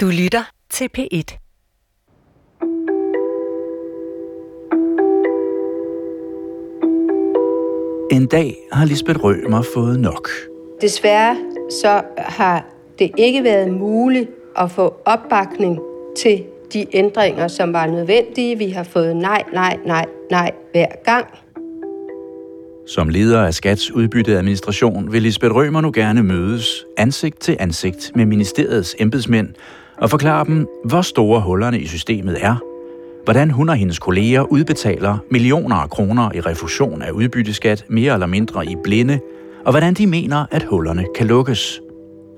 [0.00, 1.38] Du lytter til P1.
[8.10, 10.28] En dag har Lisbeth Rømer fået nok.
[10.80, 11.36] Desværre
[11.70, 12.66] så har
[12.98, 15.78] det ikke været muligt at få opbakning
[16.18, 18.58] til de ændringer, som var nødvendige.
[18.58, 21.26] Vi har fået nej, nej, nej, nej hver gang.
[22.86, 28.26] Som leder af Skats udbytteadministration vil Lisbeth Rømer nu gerne mødes ansigt til ansigt med
[28.26, 29.48] ministeriets embedsmænd
[30.00, 32.56] og forklare dem, hvor store hullerne i systemet er,
[33.24, 38.26] hvordan hun og hendes kolleger udbetaler millioner af kroner i refusion af udbytteskat mere eller
[38.26, 39.20] mindre i blinde,
[39.64, 41.80] og hvordan de mener, at hullerne kan lukkes.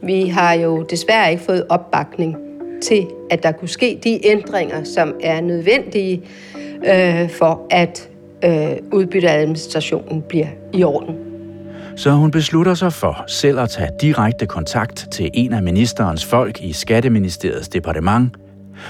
[0.02, 2.36] Vi har jo desværre ikke fået opbakning
[2.82, 6.22] til, at der kunne ske de ændringer, som er nødvendige
[6.86, 8.10] øh, for, at
[8.44, 11.29] øh, udbytteadministrationen bliver i orden.
[12.00, 16.60] Så hun beslutter sig for selv at tage direkte kontakt til en af ministerens folk
[16.62, 18.36] i Skatteministeriets departement.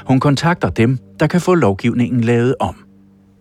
[0.06, 2.76] Hun kontakter dem, der kan få lovgivningen lavet om.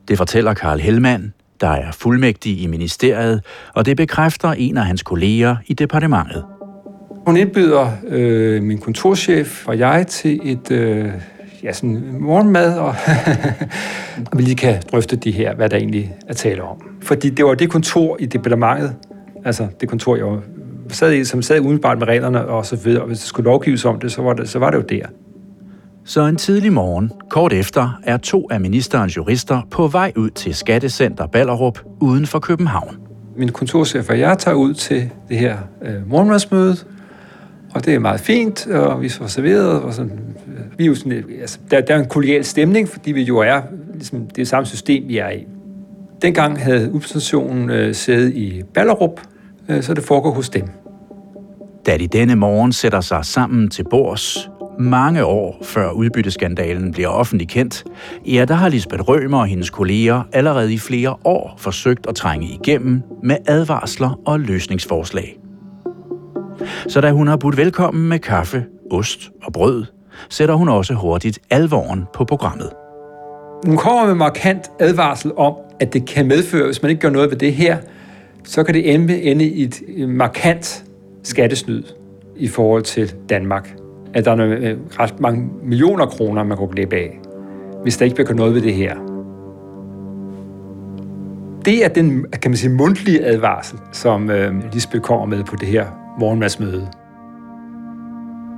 [0.08, 3.42] Det fortæller Karl Hellmann, der er fuldmægtig i ministeriet,
[3.76, 6.46] og det bekræfter en af hans kolleger i departementet.
[7.26, 11.12] Hun indbyder øh, min kontorchef og jeg til et øh,
[11.64, 12.96] ja, sådan morgenmad, og,
[14.32, 16.82] og vi lige kan drøfte de her, hvad der egentlig er tale om.
[17.02, 18.96] Fordi det var det kontor i departementet,
[19.50, 20.26] altså det kontor, jeg
[20.90, 23.86] sad i, som sad udenbart med reglerne og så videre, og hvis der skulle lovgives
[23.86, 25.06] om det, så var det, så var det jo der.
[26.06, 30.56] Så en tidlig morgen, kort efter, er to af ministerens jurister på vej ud til
[30.56, 32.98] Skattecenter Ballerup uden for København.
[33.38, 36.76] Min kontorchef og jeg tager ud til det her øh, morgenmadsmøde,
[37.74, 40.20] og det er meget fint, og vi får serveret, og sådan,
[40.78, 43.62] vi er jo sådan, altså, der, der er en kollegial stemning, fordi vi jo er
[43.94, 45.48] ligesom, det er samme system, vi er i.
[46.22, 49.39] Dengang havde udstationen øh, sæde i Ballerup, øh,
[49.82, 50.68] så det foregår hos dem.
[51.86, 57.50] Da de denne morgen sætter sig sammen til bords, mange år før udbytteskandalen bliver offentlig
[57.50, 57.84] kendt,
[58.26, 62.48] ja, der har Lisbeth Rømer og hendes kolleger allerede i flere år forsøgt at trænge
[62.48, 65.40] igennem med advarsler og løsningsforslag.
[66.88, 69.86] Så da hun har budt velkommen med kaffe, ost og brød,
[70.30, 72.70] sætter hun også hurtigt alvoren på programmet.
[73.66, 77.30] Hun kommer med markant advarsel om, at det kan medføre, hvis man ikke gør noget
[77.30, 77.78] ved det her,
[78.44, 80.84] så kan det ende, ende i et øh, markant
[81.24, 81.84] skattesnyd
[82.36, 83.76] i forhold til Danmark.
[84.14, 87.20] At der er nogle, øh, ret mange millioner kroner, man kunne blive af,
[87.84, 88.96] hvis der ikke bliver noget ved det her.
[91.66, 95.68] Det er den, kan man sige, mundtlige advarsel, som øh, Lisbeth kommer med på det
[95.68, 95.86] her
[96.20, 96.88] morgenmadsmøde.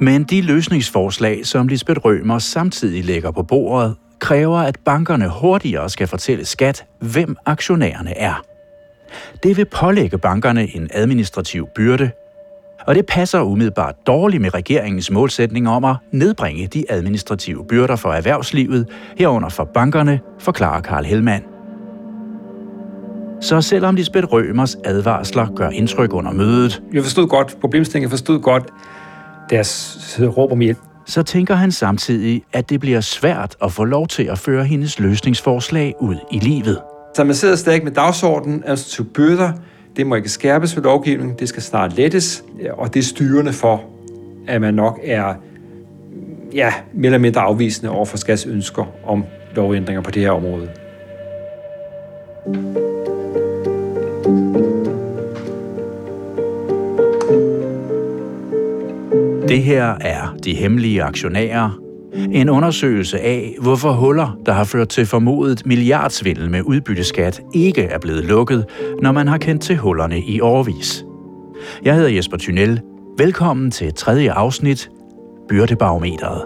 [0.02, 6.08] Men de løsningsforslag, som Lisbeth Rømer samtidig lægger på bordet, kræver, at bankerne hurtigere skal
[6.08, 8.44] fortælle skat, hvem aktionærerne er.
[9.44, 12.12] Det vil pålægge bankerne en administrativ byrde,
[12.88, 18.12] og det passer umiddelbart dårligt med regeringens målsætning om at nedbringe de administrative byrder for
[18.12, 21.44] erhvervslivet, herunder for bankerne, forklarer Karl Hellmann.
[23.42, 26.82] Så selvom Lisbeth Rømers advarsler gør indtryk under mødet...
[26.94, 28.64] Jeg forstod godt problemstillingen, jeg forstod godt
[29.50, 30.00] deres
[30.38, 30.78] råb om hjælp.
[31.06, 35.00] Så tænker han samtidig, at det bliver svært at få lov til at føre hendes
[35.00, 36.80] løsningsforslag ud i livet.
[37.14, 39.52] Så man sidder stadig med dagsordenen, altså byrder,
[39.96, 43.84] det må ikke skærpes ved lovgivningen, det skal snart lettes, og det er styrende for,
[44.48, 45.34] at man nok er
[46.54, 49.24] ja, mere eller mindre afvisende over for skats ønsker om
[49.56, 50.70] lovændringer på det her område.
[59.48, 61.91] Det her er De Hemmelige Aktionærer.
[62.14, 68.00] En undersøgelse af, hvorfor huller, der har ført til formodet milliardsvindel med udbytteskat, ikke er
[68.00, 68.66] blevet lukket,
[69.02, 71.06] når man har kendt til hullerne i årvis.
[71.84, 72.82] Jeg hedder Jesper Thynel.
[73.18, 74.90] Velkommen til tredje afsnit,
[75.50, 76.46] Byrdebarometeret.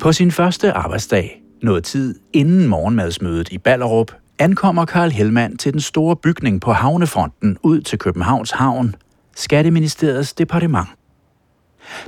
[0.00, 5.80] På sin første arbejdsdag noget tid inden morgenmadsmødet i Ballerup, ankommer Karl Hellmann til den
[5.80, 8.94] store bygning på havnefronten ud til Københavns Havn,
[9.36, 10.88] Skatteministeriets departement.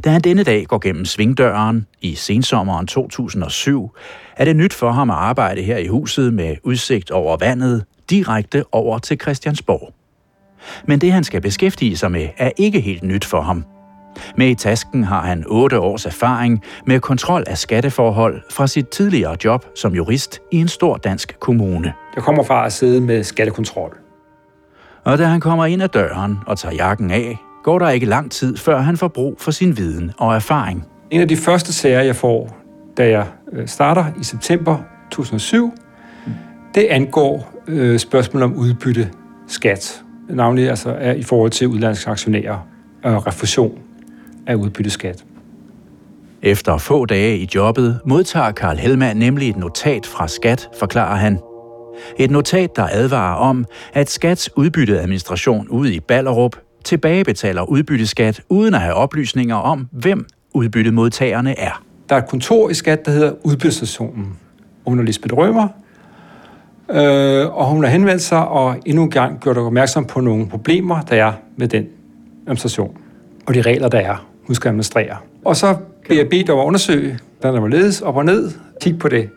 [0.05, 3.91] Da han denne dag går gennem svingdøren i sensommeren 2007,
[4.37, 8.65] er det nyt for ham at arbejde her i huset med udsigt over vandet, direkte
[8.73, 9.95] over til Christiansborg.
[10.87, 13.65] Men det han skal beskæftige sig med, er ikke helt nyt for ham–
[14.37, 19.37] med i tasken har han otte års erfaring med kontrol af skatteforhold fra sit tidligere
[19.45, 21.93] job som jurist i en stor dansk kommune.
[22.15, 23.97] Jeg kommer fra at sidde med skattekontrol.
[25.05, 28.31] Og da han kommer ind ad døren og tager jakken af, går der ikke lang
[28.31, 30.87] tid, før han får brug for sin viden og erfaring.
[31.11, 32.57] En af de første sager, jeg får,
[32.97, 34.79] da jeg øh, starter i september
[35.11, 35.73] 2007,
[36.75, 39.11] det angår øh, spørgsmål om udbytte
[39.49, 42.67] skat, navnlig altså er i forhold til udlandske aktionærer
[43.05, 43.79] og refusion
[44.47, 45.25] af udbytteskat.
[46.43, 51.39] Efter få dage i jobbet modtager Karl Hellmann nemlig et notat fra Skat, forklarer han.
[52.19, 58.81] Et notat, der advarer om, at Skats udbytteadministration ude i Ballerup tilbagebetaler udbytteskat uden at
[58.81, 61.83] have oplysninger om, hvem udbyttemodtagerne er.
[62.09, 64.39] Der er et kontor i Skat, der hedder Udbyttestationen.
[64.87, 65.69] Hun er Lisbeth Rømer,
[66.91, 71.01] øh, og hun har henvendt sig og endnu en gang gjort opmærksom på nogle problemer,
[71.01, 71.87] der er med den
[72.47, 72.97] administration,
[73.47, 75.17] og de regler, der er, huske at administrere.
[75.45, 78.53] Og så bliver jeg bedt om at undersøge, hvordan der var ledes op og ned,
[78.81, 79.29] kigge på det.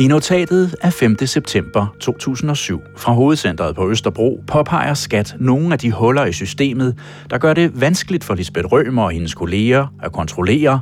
[0.00, 1.26] I notatet af 5.
[1.26, 6.98] september 2007 fra hovedcentret på Østerbro påpeger Skat nogle af de huller i systemet,
[7.30, 10.80] der gør det vanskeligt for Lisbeth Rømer og hendes kolleger at kontrollere,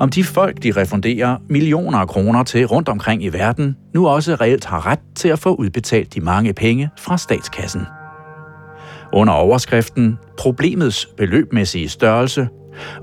[0.00, 4.34] om de folk, de refunderer millioner af kroner til rundt omkring i verden, nu også
[4.34, 7.82] reelt har ret til at få udbetalt de mange penge fra statskassen.
[9.12, 12.48] Under overskriften Problemets beløbmæssige størrelse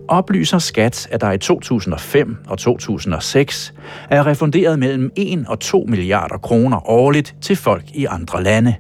[0.08, 3.74] oplyser Skat, at der i 2005 og 2006
[4.10, 8.76] er refunderet mellem 1 og 2 milliarder kroner årligt til folk i andre lande.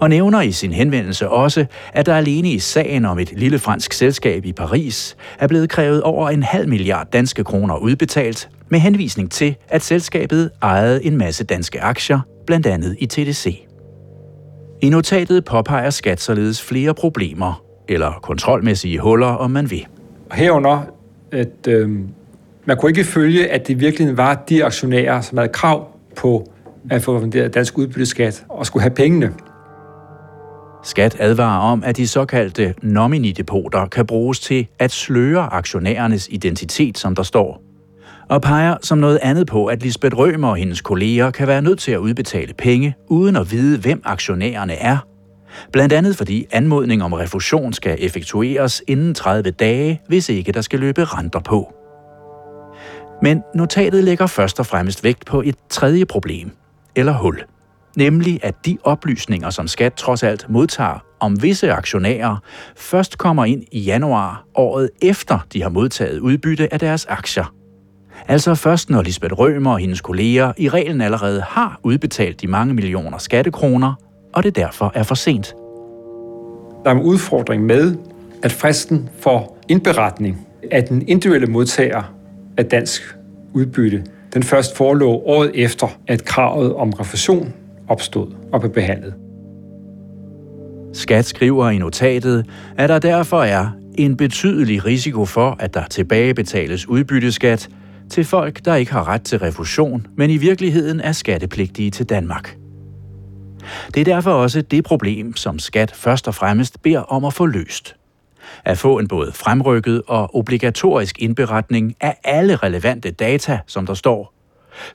[0.00, 3.92] Og nævner i sin henvendelse også, at der alene i sagen om et lille fransk
[3.92, 9.30] selskab i Paris er blevet krævet over en halv milliard danske kroner udbetalt, med henvisning
[9.30, 13.73] til, at selskabet ejede en masse danske aktier, blandt andet i TDC.
[14.84, 19.86] I notatet påpeger Skat således flere problemer, eller kontrolmæssige huller, om man vil.
[20.32, 20.82] Herunder,
[21.32, 21.90] at øh,
[22.64, 26.50] man kunne ikke følge, at det virkelig var de aktionærer, som havde krav på
[26.90, 29.32] at få funderet dansk udbytteskat og skulle have pengene.
[30.82, 37.14] Skat advarer om, at de såkaldte nominidepoter kan bruges til at sløre aktionærernes identitet, som
[37.14, 37.63] der står.
[38.34, 41.78] Og peger som noget andet på, at Lisbeth Rømer og hendes kolleger kan være nødt
[41.78, 44.98] til at udbetale penge, uden at vide, hvem aktionærerne er.
[45.72, 50.80] Blandt andet fordi anmodning om refusion skal effektueres inden 30 dage, hvis ikke der skal
[50.80, 51.74] løbe renter på.
[53.22, 56.50] Men notatet lægger først og fremmest vægt på et tredje problem,
[56.96, 57.42] eller hul–
[57.96, 62.36] nemlig at de oplysninger, som skat trods alt modtager om visse aktionærer,
[62.76, 67.63] først kommer ind i januar året efter de har modtaget udbytte af deres aktier.
[68.28, 72.74] Altså først når Lisbeth Rømer og hendes kolleger i reglen allerede har udbetalt de mange
[72.74, 73.94] millioner skattekroner,
[74.32, 75.54] og det derfor er for sent.
[76.84, 77.96] Der er en udfordring med,
[78.42, 82.14] at fristen for indberetning af den individuelle modtager
[82.56, 83.16] af dansk
[83.52, 84.04] udbytte,
[84.34, 87.52] den først forelå året efter, at kravet om refusion
[87.88, 89.14] opstod og blev behandlet.
[90.92, 92.46] Skat skriver i notatet,
[92.78, 97.68] at der derfor er en betydelig risiko for, at der tilbagebetales udbytteskat
[98.10, 102.56] til folk, der ikke har ret til refusion, men i virkeligheden er skattepligtige til Danmark.
[103.94, 107.46] Det er derfor også det problem, som Skat først og fremmest beder om at få
[107.46, 107.96] løst.
[108.64, 114.34] At få en både fremrykket og obligatorisk indberetning af alle relevante data, som der står,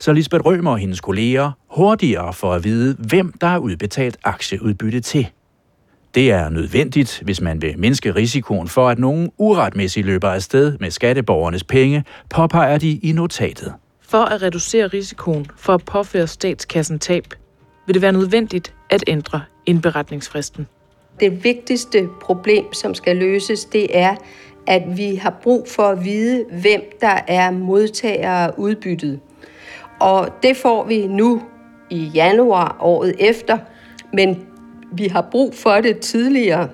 [0.00, 5.00] så Lisbeth Rømer og hendes kolleger hurtigere får at vide, hvem der er udbetalt aktieudbytte
[5.00, 5.28] til.
[6.14, 10.90] Det er nødvendigt, hvis man vil mindske risikoen for, at nogen uretmæssigt løber afsted med
[10.90, 13.74] skatteborgernes penge, påpeger de i notatet.
[14.00, 17.24] For at reducere risikoen for at påføre statskassen tab,
[17.86, 20.66] vil det være nødvendigt at ændre indberetningsfristen.
[21.20, 24.16] Det vigtigste problem, som skal løses, det er,
[24.66, 29.20] at vi har brug for at vide, hvem der er modtagere af udbyttet.
[30.00, 31.42] Og det får vi nu
[31.90, 33.58] i januar året efter,
[34.12, 34.46] men
[34.92, 36.68] vi har brug for det tidligere.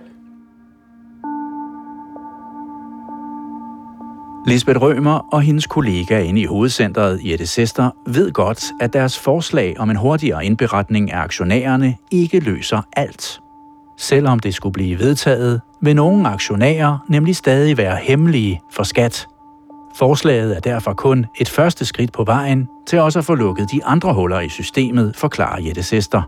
[4.46, 9.74] Lisbeth Rømer og hendes kollega inde i hovedcentret Jette Sester ved godt, at deres forslag
[9.78, 13.40] om en hurtigere indberetning af aktionærerne ikke løser alt.
[13.98, 19.26] Selvom det skulle blive vedtaget, vil nogle aktionærer nemlig stadig være hemmelige for skat.
[19.94, 23.84] Forslaget er derfor kun et første skridt på vejen til også at få lukket de
[23.84, 26.22] andre huller i systemet, forklarer Jette Sester.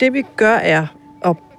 [0.00, 0.86] Det vi gør er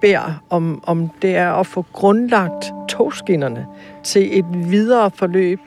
[0.02, 3.66] beder om, om det er at få grundlagt togskinnerne
[4.04, 5.60] til et videre forløb.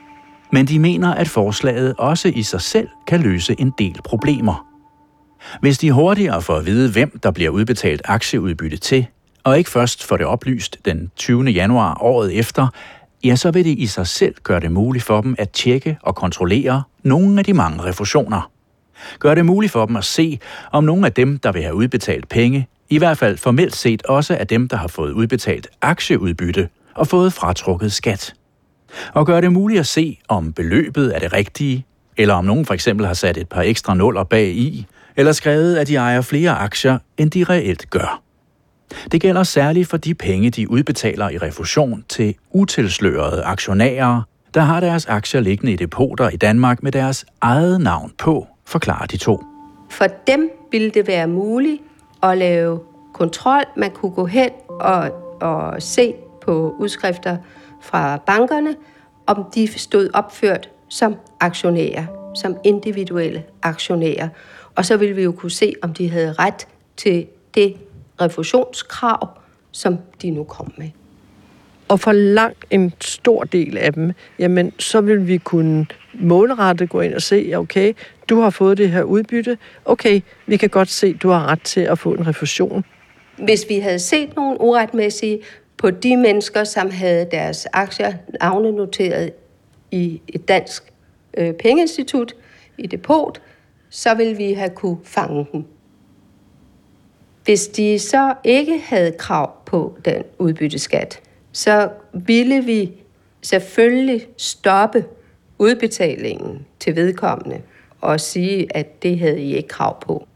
[0.51, 4.65] Men de mener, at forslaget også i sig selv kan løse en del problemer.
[5.61, 9.07] Hvis de hurtigere får at vide, hvem der bliver udbetalt aktieudbytte til,
[9.43, 11.43] og ikke først får det oplyst den 20.
[11.43, 12.67] januar året efter,
[13.23, 16.15] ja, så vil det i sig selv gøre det muligt for dem at tjekke og
[16.15, 18.51] kontrollere nogle af de mange refusioner.
[19.19, 20.39] Gør det muligt for dem at se,
[20.71, 24.35] om nogle af dem, der vil have udbetalt penge, i hvert fald formelt set også
[24.35, 28.33] af dem, der har fået udbetalt aktieudbytte og fået fratrukket skat.
[29.13, 31.85] Og gør det muligt at se, om beløbet er det rigtige,
[32.17, 35.75] eller om nogen for eksempel har sat et par ekstra nuller bag i, eller skrevet,
[35.75, 38.21] at de ejer flere aktier, end de reelt gør.
[39.11, 44.21] Det gælder særligt for de penge, de udbetaler i refusion til utilslørede aktionærer,
[44.53, 49.05] der har deres aktier liggende i depoter i Danmark med deres eget navn på, forklarer
[49.05, 49.43] de to.
[49.89, 51.81] For dem ville det være muligt
[52.23, 52.79] at lave
[53.13, 53.63] kontrol.
[53.77, 55.11] Man kunne gå hen og,
[55.41, 57.37] og se på udskrifter
[57.81, 58.75] fra bankerne,
[59.27, 64.29] om de stod opført som aktionærer, som individuelle aktionærer.
[64.75, 67.75] Og så ville vi jo kunne se, om de havde ret til det
[68.21, 69.27] refusionskrav,
[69.71, 70.89] som de nu kom med.
[71.87, 77.01] Og for langt en stor del af dem, jamen så vil vi kunne målrette gå
[77.01, 77.93] ind og se, okay,
[78.29, 81.81] du har fået det her udbytte, okay, vi kan godt se, du har ret til
[81.81, 82.85] at få en refusion.
[83.37, 85.39] Hvis vi havde set nogle uretmæssige
[85.77, 89.31] på de mennesker, som havde deres aktier navnenoteret
[89.91, 90.83] i et dansk
[91.37, 92.35] øh, pengeinstitut,
[92.77, 93.41] i depot,
[93.89, 95.63] så ville vi have kunne fange dem.
[97.43, 101.21] Hvis de så ikke havde krav på den udbytteskat,
[101.51, 102.91] så ville vi
[103.41, 105.05] selvfølgelig stoppe
[105.57, 107.61] udbetalingen til vedkommende
[108.01, 110.27] og sige, at det havde I ikke krav på.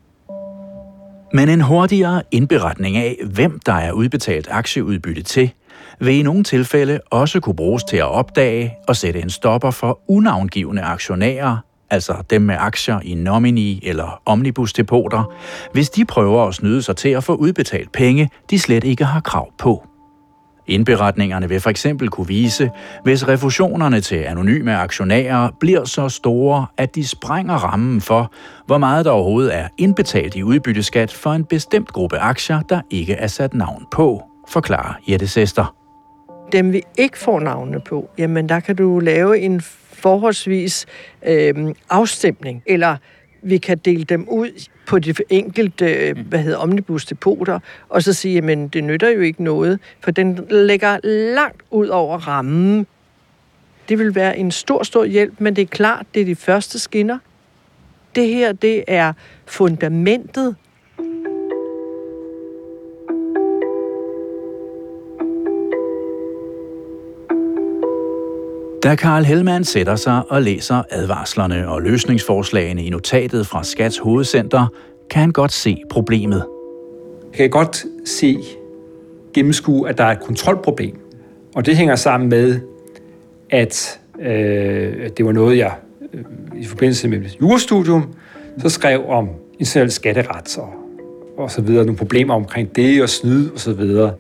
[1.34, 5.54] Men en hurtigere indberetning af, hvem der er udbetalt aktieudbytte til,
[6.00, 10.00] vil i nogle tilfælde også kunne bruges til at opdage og sætte en stopper for
[10.08, 11.58] unavngivende aktionærer,
[11.90, 15.34] altså dem med aktier i nomini eller omnibusdepoter,
[15.74, 19.20] hvis de prøver at snyde sig til at få udbetalt penge, de slet ikke har
[19.20, 19.88] krav på.
[20.68, 22.72] Indberetningerne vil for eksempel kunne vise,
[23.04, 28.32] hvis refusionerne til anonyme aktionærer bliver så store, at de sprænger rammen for,
[28.66, 33.14] hvor meget der overhovedet er indbetalt i udbytteskat for en bestemt gruppe aktier, der ikke
[33.14, 35.76] er sat navn på, forklarer Jette Sester.
[36.52, 40.86] Dem vi ikke får navnene på, jamen der kan du lave en forholdsvis
[41.26, 41.54] øh,
[41.90, 42.98] afstemning, eller
[43.44, 47.60] vi kan dele dem ud på de enkelte hvad hedder, omnibusdepoter,
[47.90, 51.00] og så sige, at det nytter jo ikke noget, for den lægger
[51.34, 52.88] langt ud over rammen.
[53.90, 56.80] Det vil være en stor, stor hjælp, men det er klart, det er de første
[56.80, 57.18] skinner.
[58.16, 59.14] Det her, det er
[59.46, 60.56] fundamentet
[68.84, 74.68] Da Karl Hellmann sætter sig og læser advarslerne og løsningsforslagene i notatet fra Skats hovedcenter,
[75.10, 76.46] kan han godt se problemet.
[77.32, 78.38] Jeg kan godt se,
[79.34, 81.00] gennemskue, at der er et kontrolproblem.
[81.56, 82.60] Og det hænger sammen med,
[83.50, 85.74] at øh, det var noget, jeg
[86.14, 86.24] øh,
[86.56, 88.14] i forbindelse med mit jurastudium,
[88.58, 90.74] så skrev om international skatteret og,
[91.38, 94.14] og så videre, nogle problemer omkring det og snyd og så videre.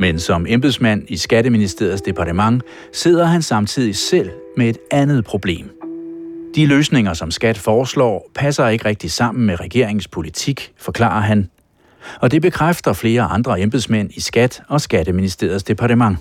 [0.00, 5.70] Men som embedsmand i Skatteministeriets departement sidder han samtidig selv med et andet problem.
[6.54, 11.48] De løsninger, som Skat foreslår, passer ikke rigtig sammen med regeringens politik, forklarer han.
[12.20, 16.18] Og det bekræfter flere andre embedsmænd i Skat og Skatteministeriets departement.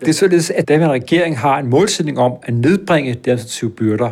[0.00, 4.10] Det er således, at den regering har en målsætning om at nedbringe de administrative byrder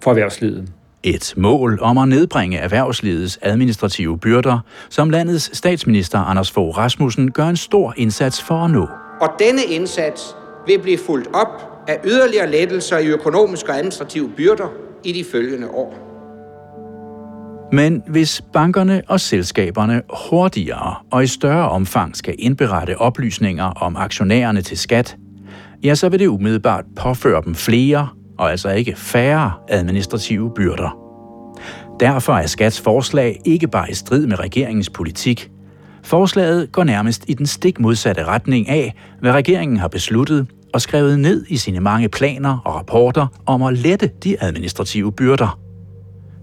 [0.00, 0.68] for erhvervslivet.
[1.06, 4.58] Et mål om at nedbringe erhvervslivets administrative byrder,
[4.90, 8.88] som landets statsminister Anders Fogh Rasmussen gør en stor indsats for at nå.
[9.20, 14.68] Og denne indsats vil blive fulgt op af yderligere lettelser i økonomiske og administrative byrder
[15.04, 16.04] i de følgende år.
[17.72, 24.62] Men hvis bankerne og selskaberne hurtigere og i større omfang skal indberette oplysninger om aktionærerne
[24.62, 25.16] til skat,
[25.82, 30.98] ja, så vil det umiddelbart påføre dem flere og altså ikke færre administrative byrder.
[32.00, 35.50] Derfor er Skats forslag ikke bare i strid med regeringens politik.
[36.02, 41.20] Forslaget går nærmest i den stik modsatte retning af, hvad regeringen har besluttet og skrevet
[41.20, 45.58] ned i sine mange planer og rapporter om at lette de administrative byrder.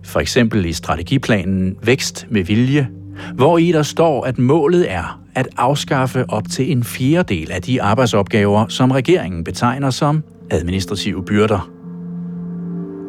[0.03, 2.89] For eksempel i strategiplanen Vækst med vilje,
[3.33, 7.81] hvor i der står, at målet er at afskaffe op til en fjerdedel af de
[7.81, 11.81] arbejdsopgaver, som regeringen betegner som administrative byrder.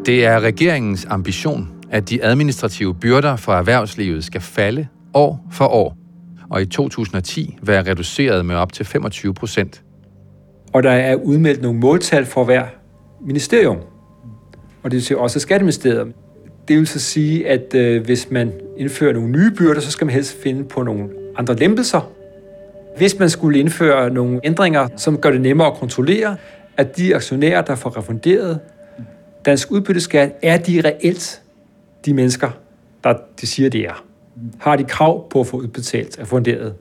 [0.06, 5.96] Det er regeringens ambition, at de administrative byrder for erhvervslivet skal falde år for år,
[6.50, 9.82] og i 2010 være reduceret med op til 25 procent.
[10.72, 12.64] Og der er udmeldt nogle måltal for hver
[13.26, 13.78] ministerium,
[14.82, 16.12] og det vil også Skatteministeriet.
[16.68, 20.14] Det vil så sige, at øh, hvis man indfører nogle nye byrder, så skal man
[20.14, 22.10] helst finde på nogle andre lempelser.
[22.96, 26.36] Hvis man skulle indføre nogle ændringer, som gør det nemmere at kontrollere,
[26.76, 28.60] at de aktionærer, der får refunderet
[29.44, 31.42] dansk udbytteskat, er de reelt
[32.04, 32.50] de mennesker,
[33.04, 34.04] der de siger, det er.
[34.58, 36.74] Har de krav på at få udbetalt af funderet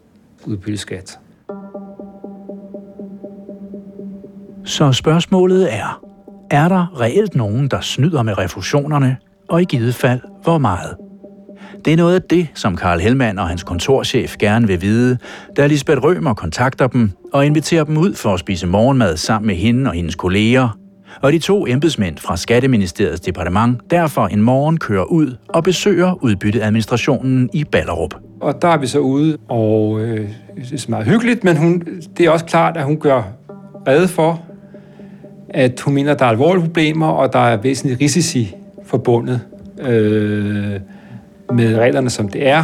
[0.46, 1.20] udbytteskat?
[4.66, 6.04] Så spørgsmålet er,
[6.52, 9.18] er der reelt nogen, der snyder med refusionerne,
[9.50, 10.96] og i givet fald, hvor meget?
[11.86, 15.18] Det er noget af det, som Karl Hellmann og hans kontorchef gerne vil vide,
[15.58, 19.56] da Lisbeth Rømer kontakter dem og inviterer dem ud for at spise morgenmad sammen med
[19.56, 20.81] hende og hendes kolleger.
[21.22, 27.50] Og de to embedsmænd fra Skatteministeriets departement derfor en morgen kører ud og besøger udbytteadministrationen
[27.54, 28.16] i Ballerup.
[28.40, 31.84] Og der er vi så ude, og øh, det er meget hyggeligt, men hun,
[32.18, 33.24] det er også klart, at hun gør
[33.88, 34.42] rede for,
[35.50, 39.42] at hun mener, at der er alvorlige problemer, og der er væsentlige risici forbundet
[39.82, 40.80] øh,
[41.54, 42.64] med reglerne, som det er.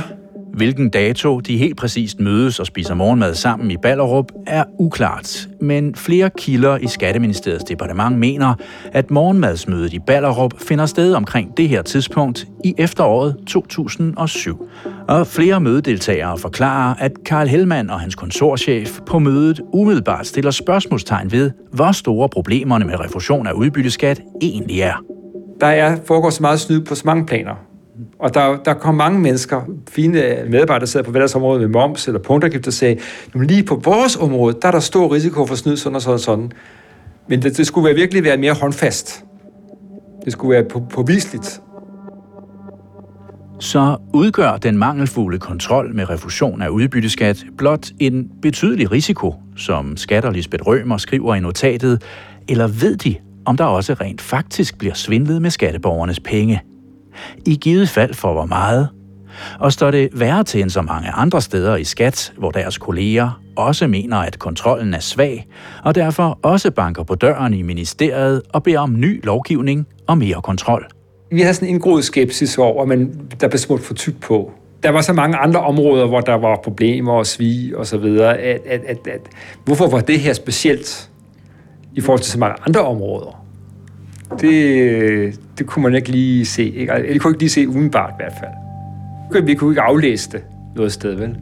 [0.57, 5.95] Hvilken dato de helt præcist mødes og spiser morgenmad sammen i Ballerup er uklart, men
[5.95, 8.53] flere kilder i Skatteministeriets departement mener,
[8.91, 14.69] at morgenmadsmødet i Ballerup finder sted omkring det her tidspunkt i efteråret 2007.
[15.07, 21.31] Og flere mødedeltagere forklarer, at Karl Hellmann og hans kontorchef på mødet umiddelbart stiller spørgsmålstegn
[21.31, 25.03] ved, hvor store problemerne med refusion af udbytteskat egentlig er.
[25.61, 27.66] Der er foregår så meget snyd på så mange planer.
[28.19, 30.13] Og der, der kom mange mennesker, fine
[30.49, 32.99] medarbejdere, der sad på hverdagsområdet med moms eller punktafgift, der sagde,
[33.33, 36.13] jamen lige på vores område, der er der stor risiko for snyd, sådan og sådan
[36.13, 36.51] og sådan.
[37.27, 39.23] Men det, det skulle være, virkelig være mere håndfast.
[40.25, 41.61] Det skulle være på, påviseligt.
[43.59, 50.31] Så udgør den mangelfulde kontrol med refusion af udbytteskat blot en betydelig risiko, som skatter
[50.31, 52.01] Lisbeth Rømer skriver i notatet,
[52.49, 56.61] eller ved de, om der også rent faktisk bliver svindlet med skatteborgernes penge?
[57.45, 58.89] I givet fald for hvor meget?
[59.59, 63.41] Og står det værre til end så mange andre steder i skat, hvor deres kolleger
[63.55, 65.47] også mener, at kontrollen er svag,
[65.83, 70.41] og derfor også banker på døren i ministeriet og beder om ny lovgivning og mere
[70.41, 70.87] kontrol.
[71.31, 74.51] Vi har sådan en groet skepsis over, men der blev smurt for tyk på.
[74.83, 78.37] Der var så mange andre områder, hvor der var problemer og svig og så videre,
[78.37, 79.21] at, at, at, at
[79.65, 81.09] hvorfor var det her specielt
[81.95, 83.46] i forhold til så mange andre områder?
[84.39, 86.63] Det, det kunne man ikke lige se.
[86.63, 86.93] Ikke?
[86.93, 89.45] Eller det kunne ikke lige se udenbart i hvert fald.
[89.45, 90.43] Vi kunne ikke aflæse det
[90.75, 91.37] noget sted, vel?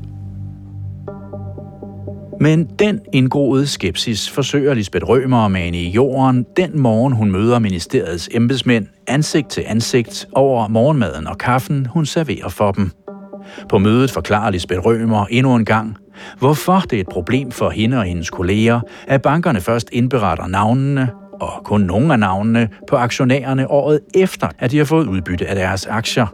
[2.41, 7.59] Men den indgroede skepsis forsøger Lisbeth Rømer at mane i jorden den morgen, hun møder
[7.59, 12.91] ministeriets embedsmænd ansigt til ansigt over morgenmaden og kaffen, hun serverer for dem.
[13.69, 15.97] På mødet forklarer Lisbeth Rømer endnu en gang,
[16.39, 21.09] hvorfor det er et problem for hende og hendes kolleger, at bankerne først indberetter navnene
[21.41, 25.55] og kun nogle af navnene på aktionærerne året efter, at de har fået udbytte af
[25.55, 26.27] deres aktier.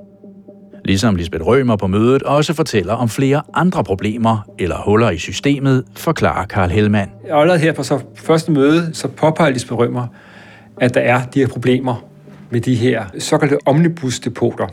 [0.85, 5.83] Ligesom Lisbeth Rømer på mødet også fortæller om flere andre problemer eller huller i systemet,
[5.95, 7.11] forklarer Karl Hellmann.
[7.29, 10.07] Allerede her på så første møde, så påpeger Lisbeth Rømer,
[10.77, 12.05] at der er de her problemer
[12.49, 14.67] med de her såkaldte omnibusdepoter.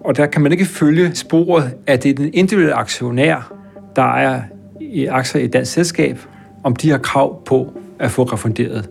[0.00, 3.52] Og der kan man ikke følge sporet, at det er den individuelle aktionær,
[3.96, 4.42] der er
[4.80, 6.18] i aktier i et dansk selskab,
[6.64, 8.88] om de har krav på at få refunderet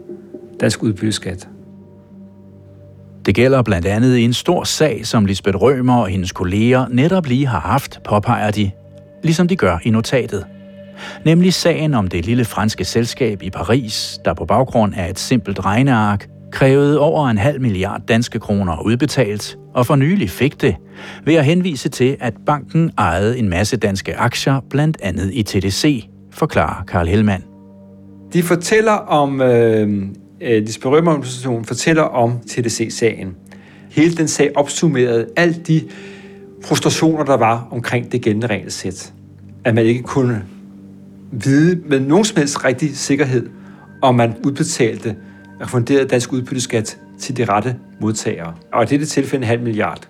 [0.62, 1.48] dansk udbytteskat.
[3.26, 7.26] Det gælder blandt andet i en stor sag, som Lisbeth Rømer og hendes kolleger netop
[7.26, 8.72] lige har haft, påpeger de,
[9.24, 10.46] ligesom de gør i notatet.
[11.26, 15.66] Nemlig sagen om det lille franske selskab i Paris, der på baggrund af et simpelt
[15.66, 20.76] regneark krævede over en halv milliard danske kroner udbetalt, og for nylig fik det,
[21.26, 26.06] ved at henvise til, at banken ejede en masse danske aktier, blandt andet i TDC,
[26.32, 27.44] forklarer Karl Hellmann.
[28.34, 30.08] De fortæller om øh,
[30.42, 31.22] øh, Lisbeth Rømer
[31.68, 33.36] fortæller om TDC-sagen.
[33.92, 35.84] Hele den sag opsummerede alt de
[36.64, 39.14] frustrationer, der var omkring det gældende regelsæt.
[39.64, 40.46] At man ikke kunne
[41.32, 43.50] vide med nogen som helst rigtig sikkerhed,
[44.02, 45.16] om man udbetalte
[45.62, 48.54] refunderet dansk udbytteskat til de rette modtagere.
[48.74, 50.08] Og i dette tilfælde en halv milliard.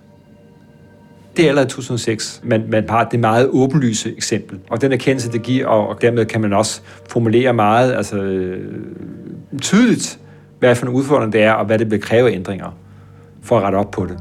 [1.38, 4.60] Det er allerede 2006, men man har det meget åbenlyse eksempel.
[4.70, 8.74] Og den erkendelse, det giver, og dermed kan man også formulere meget altså, øh,
[9.62, 10.20] tydeligt,
[10.60, 12.78] hvad for en udfordring det er, og hvad det vil kræve ændringer
[13.42, 14.18] for at rette op på det.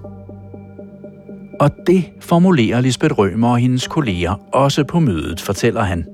[1.61, 6.07] Og det formulerer Lisbeth Rømer og hendes kolleger også på mødet, fortæller han.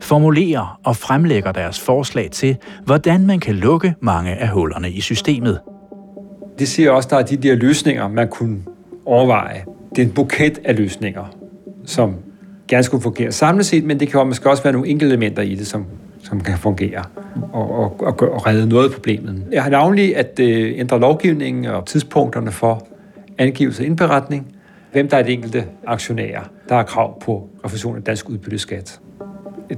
[0.00, 5.60] Formulerer og fremlægger deres forslag til, hvordan man kan lukke mange af hullerne i systemet.
[6.58, 8.62] Det siger også, at der er de der løsninger, man kunne
[9.06, 9.64] overveje.
[9.96, 11.24] Det er en buket af løsninger,
[11.84, 12.14] som
[12.68, 15.54] gerne skulle fungere samlet set, men det kan måske også være nogle enkelte elementer i
[15.54, 15.86] det, som
[16.24, 17.04] som kan fungere
[17.52, 19.44] og, og, og, og redde noget af problemet.
[19.52, 22.86] Jeg har navnlig at øh, ændre lovgivningen og tidspunkterne for
[23.38, 24.56] angivelse og indberetning,
[24.92, 29.00] hvem der er de enkelte aktionærer, der har krav på refusion af dansk udbytteskat.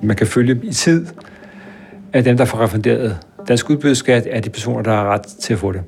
[0.02, 1.06] Man kan følge i tid,
[2.12, 5.58] at dem, der får refunderet dansk udbytteskat, er de personer, der har ret til at
[5.58, 5.82] få det.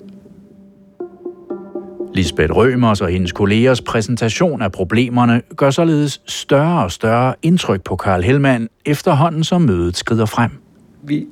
[2.19, 7.97] Lisbeth Rømers og hendes kollegers præsentation af problemerne gør således større og større indtryk på
[7.97, 10.51] Karl Hellmann efterhånden som mødet skrider frem.
[11.03, 11.27] Vi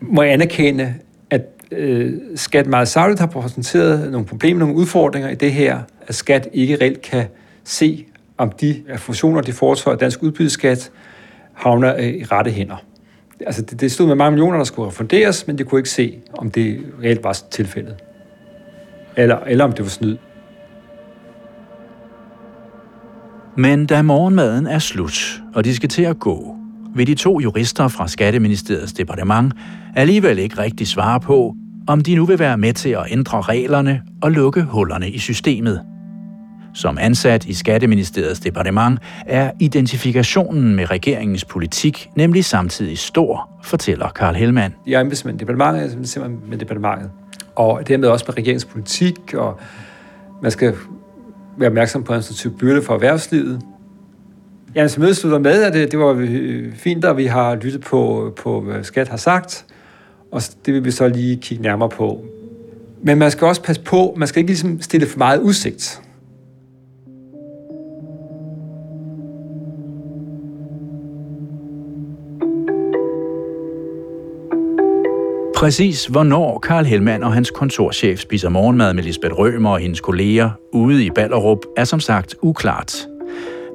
[0.00, 0.94] må anerkende,
[1.30, 6.14] at øh, Skat meget savligt har præsenteret nogle problemer, nogle udfordringer i det her, at
[6.14, 7.24] Skat ikke reelt kan
[7.64, 8.04] se
[8.38, 10.90] om de fusioner, de foretager dansk udbytteskat,
[11.52, 12.84] havner øh, i rette hænder.
[13.46, 16.18] Altså, det, det stod med mange millioner, der skulle refunderes, men de kunne ikke se,
[16.38, 17.94] om det reelt var tilfældet.
[19.16, 20.16] Eller, eller om det var snyd.
[23.58, 26.56] Men da morgenmaden er slut, og de skal til at gå,
[26.94, 29.54] vil de to jurister fra Skatteministeriets departement
[29.94, 31.54] alligevel ikke rigtig svare på,
[31.86, 35.82] om de nu vil være med til at ændre reglerne og lukke hullerne i systemet.
[36.74, 44.34] Som ansat i Skatteministeriets departement er identifikationen med regeringens politik nemlig samtidig stor, fortæller Karl
[44.34, 44.74] Hellmann.
[44.86, 47.10] Jeg er embedsmand i departementet, simpelthen med departementet.
[47.54, 49.60] Og dermed også med regeringens politik, og
[50.42, 50.74] man skal
[51.56, 53.60] være opmærksom på administrativ byrde for erhvervslivet.
[54.74, 57.80] Jamen, så mødet slutter med, at det, det var øh, fint, at vi har lyttet
[57.80, 59.66] på, på, hvad Skat har sagt,
[60.30, 62.24] og det vil vi så lige kigge nærmere på.
[63.02, 66.02] Men man skal også passe på, man skal ikke ligesom stille for meget udsigt.
[75.56, 80.50] Præcis hvornår Karl Hellmann og hans kontorchef spiser morgenmad med Lisbeth Rømer og hendes kolleger
[80.72, 83.06] ude i Ballerup er som sagt uklart.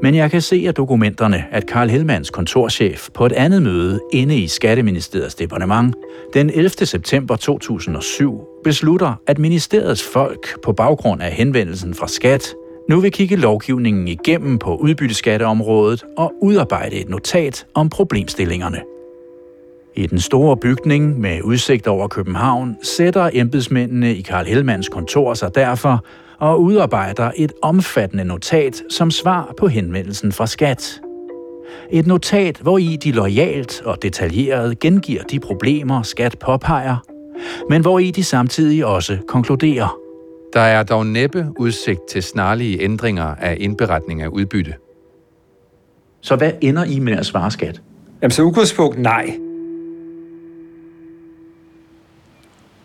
[0.02, 4.38] Men jeg kan se af dokumenterne, at Karl Hellmanns kontorchef på et andet møde inde
[4.38, 5.96] i Skatteministeriets departement
[6.34, 6.70] den 11.
[6.70, 12.54] september 2007 beslutter, at ministeriets folk på baggrund af henvendelsen fra Skat
[12.89, 18.91] nu vil kigge lovgivningen igennem på udbytteskatteområdet og udarbejde et notat om problemstillingerne.
[19.96, 25.56] I den store bygning med udsigt over København sætter embedsmændene i Karl Hellmans kontor sig
[25.56, 26.06] derfor
[26.40, 31.02] og udarbejder et omfattende notat som svar på henvendelsen fra Skat.
[31.92, 36.98] Et notat, hvor i de lojalt og detaljeret gengiver de problemer, Skat påpeger,
[37.70, 39.98] men hvor i de samtidig også konkluderer.
[40.54, 44.74] Der er dog næppe udsigt til snarlige ændringer af indberetning af udbytte.
[46.22, 47.82] Så hvad ender I med at svare skat?
[48.22, 49.38] Jamen, så udgangspunkt nej.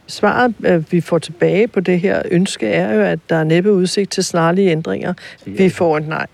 [0.06, 3.72] Svaret, øh, vi får tilbage på det her ønske, er jo, at der er næppe
[3.72, 5.14] udsigt til snarlige ændringer.
[5.44, 6.26] Vi får et nej.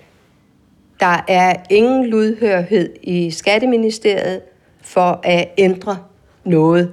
[1.01, 4.41] Der er ingen lydhørhed i Skatteministeriet
[4.83, 5.99] for at ændre
[6.45, 6.91] noget.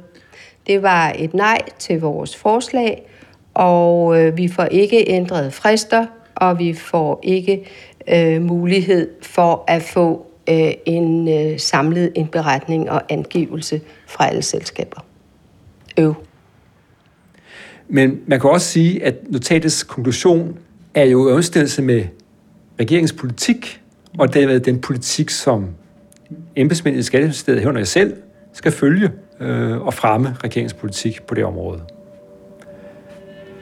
[0.67, 3.09] Det var et nej til vores forslag,
[3.53, 7.65] og øh, vi får ikke ændret frister, og vi får ikke
[8.07, 15.05] øh, mulighed for at få øh, en øh, samlet indberetning og angivelse fra alle selskaber.
[15.97, 16.28] Øv.
[17.89, 20.57] Men man kan også sige, at notatets konklusion
[20.93, 22.03] er jo i overensstemmelse med
[22.79, 23.81] regeringens politik,
[24.17, 25.67] og dermed den politik, som
[26.55, 28.13] embedsmændene i Skatteministeriet, herunder jeg selv,
[28.53, 31.81] skal følge øh, og fremme regeringens politik på det område.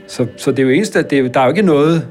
[0.08, 2.08] Så, så det er jo eneste, at det er, der er jo ikke noget,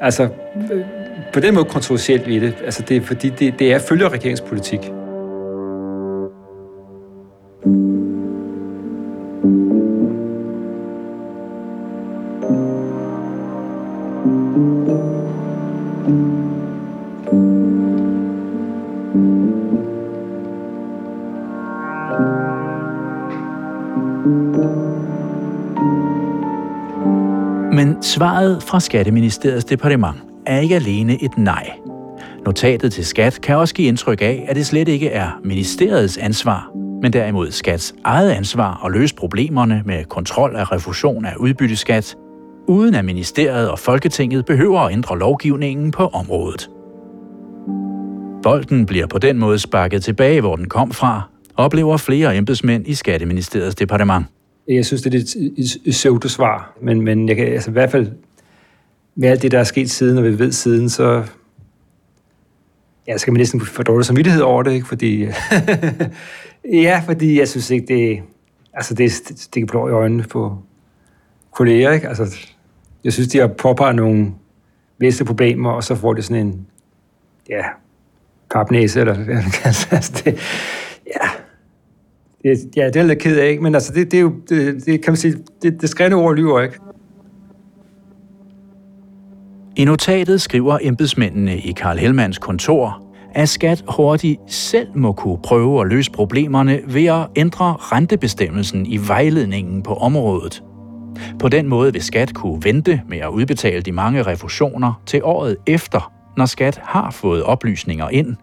[0.00, 0.28] altså
[0.72, 0.84] øh,
[1.32, 2.54] på den måde kontroversielt ved det.
[2.64, 4.80] Altså det er, fordi det, det er følger regeringens politik.
[28.16, 31.70] Svaret fra Skatteministeriets departement er ikke alene et nej.
[32.44, 36.70] Notatet til skat kan også give indtryk af, at det slet ikke er ministeriets ansvar,
[37.02, 42.16] men derimod skats eget ansvar at løse problemerne med kontrol af refusion af udbytteskat,
[42.68, 46.70] uden at ministeriet og Folketinget behøver at ændre lovgivningen på området.
[48.42, 51.22] Bolden bliver på den måde sparket tilbage, hvor den kom fra,
[51.56, 54.26] oplever flere embedsmænd i Skatteministeriets departement.
[54.68, 55.18] Jeg synes, det er
[55.58, 58.12] et pseudo-svar, men, men jeg kan, altså, i hvert fald
[59.14, 61.24] med alt det, der er sket siden, og vi ved siden, så
[63.08, 64.86] ja, skal man næsten få dårlig samvittighed over det, ikke?
[64.86, 65.34] Fordi, øh,
[66.84, 68.22] ja, fordi jeg synes ikke, det,
[68.72, 70.58] altså det, det, det blå i øjnene på
[71.50, 72.08] kolleger, ikke?
[72.08, 72.36] Altså,
[73.04, 74.32] jeg synes, de har påpeget nogle
[74.98, 76.66] væsentlige problemer, og så får de sådan en,
[77.48, 77.62] ja,
[78.50, 80.38] papnæse, eller hvad man kan altså, det,
[81.06, 81.28] ja,
[82.76, 83.62] ja, det er lidt ked af, ikke?
[83.62, 86.36] Men altså, det, det er jo, det, det kan man sige, det, det skrænde ord
[86.36, 86.78] lyver ikke.
[89.76, 93.02] I notatet skriver embedsmændene i Karl Helmans kontor,
[93.34, 98.98] at skat hurtigt selv må kunne prøve at løse problemerne ved at ændre rentebestemmelsen i
[99.08, 100.62] vejledningen på området.
[101.38, 105.56] På den måde vil skat kunne vente med at udbetale de mange refusioner til året
[105.66, 108.36] efter, når skat har fået oplysninger ind,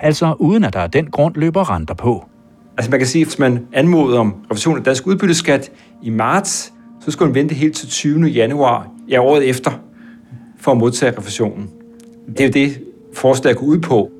[0.00, 2.24] altså uden at der af den grund løber renter på.
[2.76, 6.72] Altså man kan sige, at hvis man anmoder om refusion af dansk udbytteskat i marts,
[7.04, 8.26] så skal man vente helt til 20.
[8.26, 9.70] januar, ja året efter,
[10.60, 11.70] for at modtage refusionen.
[12.28, 12.82] Det er jo det,
[13.14, 14.10] forslag går ud på.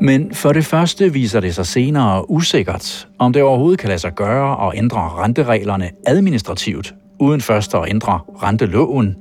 [0.00, 4.12] Men for det første viser det sig senere usikkert, om det overhovedet kan lade sig
[4.14, 9.16] gøre at ændre rentereglerne administrativt, uden først at ændre renteloven.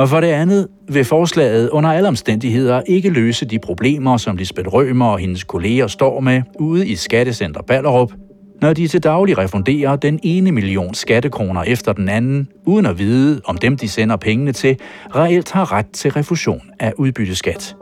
[0.00, 4.68] Og for det andet vil forslaget under alle omstændigheder ikke løse de problemer, som Lisbeth
[4.68, 8.12] Rømer og hendes kolleger står med ude i Skattecenter Ballerup,
[8.62, 13.40] når de til daglig refunderer den ene million skattekroner efter den anden, uden at vide,
[13.44, 14.76] om dem de sender pengene til,
[15.16, 17.76] reelt har ret til refusion af udbytteskat.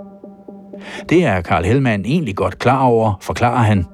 [1.09, 3.85] Det er Karl Hellmann egentlig godt klar over, forklarer han.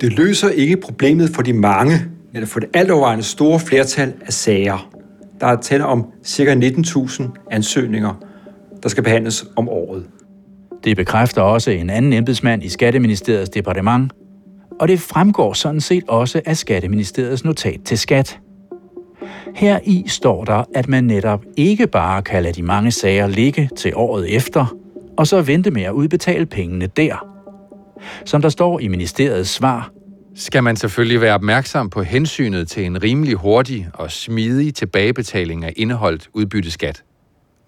[0.00, 1.94] Det løser ikke problemet for de mange,
[2.34, 4.95] eller for det altovervejende store flertal af sager.
[5.40, 6.54] Der er tale om ca.
[6.54, 8.14] 19.000 ansøgninger,
[8.82, 10.06] der skal behandles om året.
[10.84, 14.12] Det bekræfter også en anden embedsmand i Skatteministeriets departement,
[14.80, 18.38] og det fremgår sådan set også af Skatteministeriets notat til skat.
[19.54, 23.70] Her i står der, at man netop ikke bare kan lade de mange sager ligge
[23.76, 24.76] til året efter,
[25.16, 27.26] og så vente med at udbetale pengene der.
[28.24, 29.90] Som der står i ministeriets svar,
[30.36, 35.72] skal man selvfølgelig være opmærksom på hensynet til en rimelig hurtig og smidig tilbagebetaling af
[35.76, 37.02] indeholdt udbytteskat.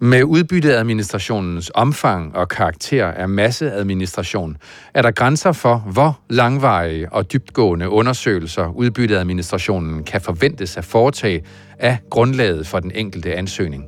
[0.01, 4.57] Med udbytteadministrationens omfang og karakter af masseadministration
[4.93, 11.43] er der grænser for, hvor langvarige og dybtgående undersøgelser udbytteadministrationen kan forventes at foretage
[11.79, 13.85] af grundlaget for den enkelte ansøgning.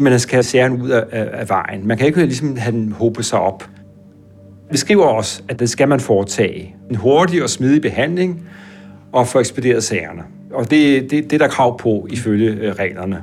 [0.00, 1.86] Man altså, skal have særen ud af, af vejen.
[1.86, 3.64] Man kan ikke ligesom have den håbe sig op.
[4.70, 6.74] Vi skriver også, at det skal man foretage.
[6.90, 8.42] En hurtig og smidig behandling
[9.12, 10.22] og få ekspederet sagerne.
[10.52, 13.22] Og det, det, det er der krav på ifølge øh, reglerne.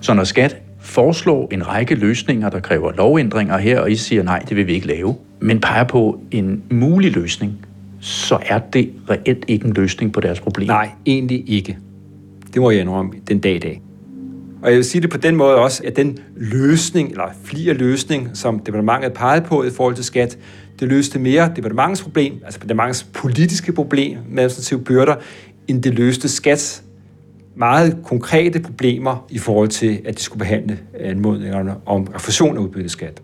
[0.00, 4.38] Så når skat foreslår en række løsninger, der kræver lovændringer her, og I siger nej,
[4.38, 7.66] det vil vi ikke lave, men peger på en mulig løsning,
[8.00, 10.66] så er det reelt ikke en løsning på deres problem.
[10.66, 11.78] Nej, egentlig ikke.
[12.54, 13.82] Det må jeg indrømme den dag i dag.
[14.64, 18.30] Og jeg vil sige det på den måde også, at den løsning, eller flere løsning,
[18.34, 20.38] som departementet pegede på i forhold til skat,
[20.80, 25.14] det løste mere departementets problem, altså departementets politiske problem med administrative byrder,
[25.68, 26.84] end det løste skats
[27.56, 33.22] meget konkrete problemer i forhold til, at de skulle behandle anmodningerne om refusion af udbytteskat.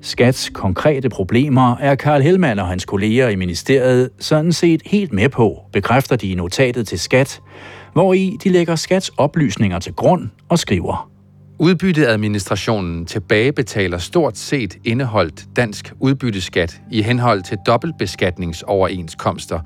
[0.00, 5.28] Skats konkrete problemer er Karl Hellmann og hans kolleger i ministeriet sådan set helt med
[5.28, 7.40] på, bekræfter de i notatet til Skat,
[7.94, 11.10] hvor i de lægger Skats oplysninger til grund og skriver.
[11.58, 19.60] Udbytteadministrationen tilbagebetaler stort set indeholdt dansk udbytteskat i henhold til dobbeltbeskatningsoverenskomster,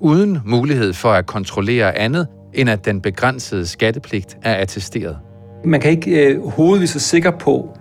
[0.00, 5.18] uden mulighed for at kontrollere andet, end at den begrænsede skattepligt er attesteret.
[5.64, 7.78] Man kan ikke øh, hovedvis være sikker på,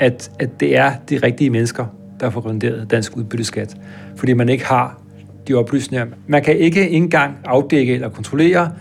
[0.00, 1.86] at, at det er de rigtige mennesker,
[2.20, 3.76] der får renderet dansk udbytteskat,
[4.16, 5.02] fordi man ikke har
[5.48, 6.06] de oplysninger.
[6.26, 8.72] Man kan ikke engang afdække eller kontrollere,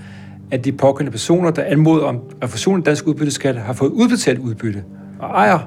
[0.54, 4.84] at de pågældende personer, der anmoder om refusion af dansk udbytteskat, har fået udbetalt udbytte
[5.20, 5.60] og ejer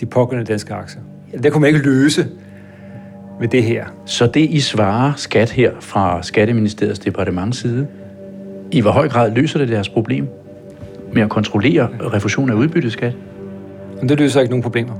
[0.00, 1.02] de pågældende danske aktier.
[1.42, 2.26] Det kunne man ikke løse
[3.40, 3.86] med det her.
[4.06, 7.86] Så det I svarer skat her fra Skatteministeriets departements side,
[8.70, 10.28] i hvor høj grad løser det deres problem
[11.12, 13.16] med at kontrollere refusion af udbytteskat?
[13.98, 14.94] Men det løser ikke nogen problemer.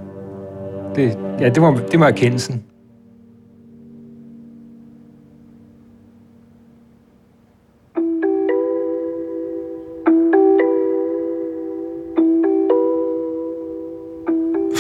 [0.97, 2.63] Det, ja, det må, det må erkendelsen.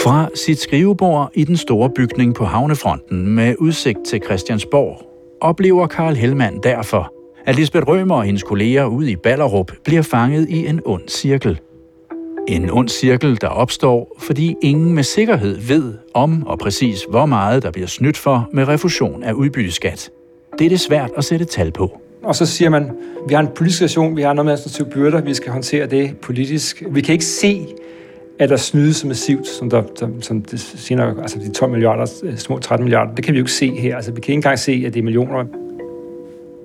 [0.02, 5.02] Fra sit skrivebord i den store bygning på havnefronten med udsigt til Christiansborg,
[5.40, 7.12] oplever Karl Hellmann derfor,
[7.46, 11.60] at Lisbeth Rømer og hendes kolleger ude i Ballerup bliver fanget i en ond cirkel.
[12.48, 17.62] En ond cirkel, der opstår, fordi ingen med sikkerhed ved om og præcis hvor meget
[17.62, 20.10] der bliver snydt for med refusion af udbytteskat.
[20.58, 22.00] Det er det svært at sætte tal på.
[22.22, 22.90] Og så siger man,
[23.28, 26.16] vi har en politisk situation, vi har noget med administrative byrder, vi skal håndtere det
[26.22, 26.82] politisk.
[26.90, 27.66] Vi kan ikke se,
[28.40, 32.20] at der snydes så massivt, som, der, som, som det senere, altså de 12 milliarder,
[32.22, 33.96] øh, små 13 milliarder, det kan vi jo ikke se her.
[33.96, 35.44] Altså, vi kan ikke engang se, at det er millioner.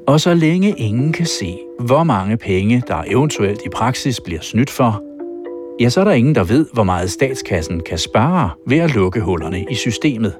[0.07, 4.69] Og så længe ingen kan se, hvor mange penge, der eventuelt i praksis bliver snydt
[4.69, 5.03] for,
[5.79, 9.19] ja, så er der ingen, der ved, hvor meget statskassen kan spare ved at lukke
[9.19, 10.33] hullerne i systemet.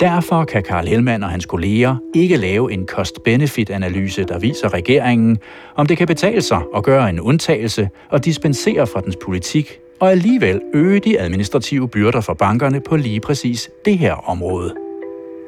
[0.00, 5.38] Derfor kan Karl Hellmann og hans kolleger ikke lave en cost-benefit-analyse, der viser regeringen,
[5.76, 10.10] om det kan betale sig at gøre en undtagelse og dispensere fra dens politik og
[10.10, 14.74] alligevel øge de administrative byrder for bankerne på lige præcis det her område.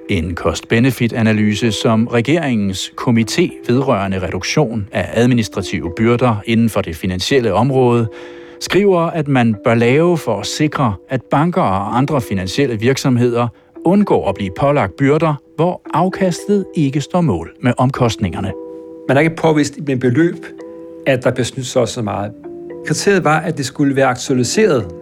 [0.08, 8.08] En cost-benefit-analyse, som regeringens komité vedrørende reduktion af administrative byrder inden for det finansielle område,
[8.60, 13.48] skriver, at man bør lave for at sikre, at banker og andre finansielle virksomheder
[13.84, 18.52] undgår at blive pålagt byrder, hvor afkastet ikke står mål med omkostningerne.
[19.08, 20.46] Man har ikke påvist med beløb,
[21.06, 22.47] at der bliver snydt så så meget.
[22.86, 24.92] Kriteriet var, at det skulle være aktualiseret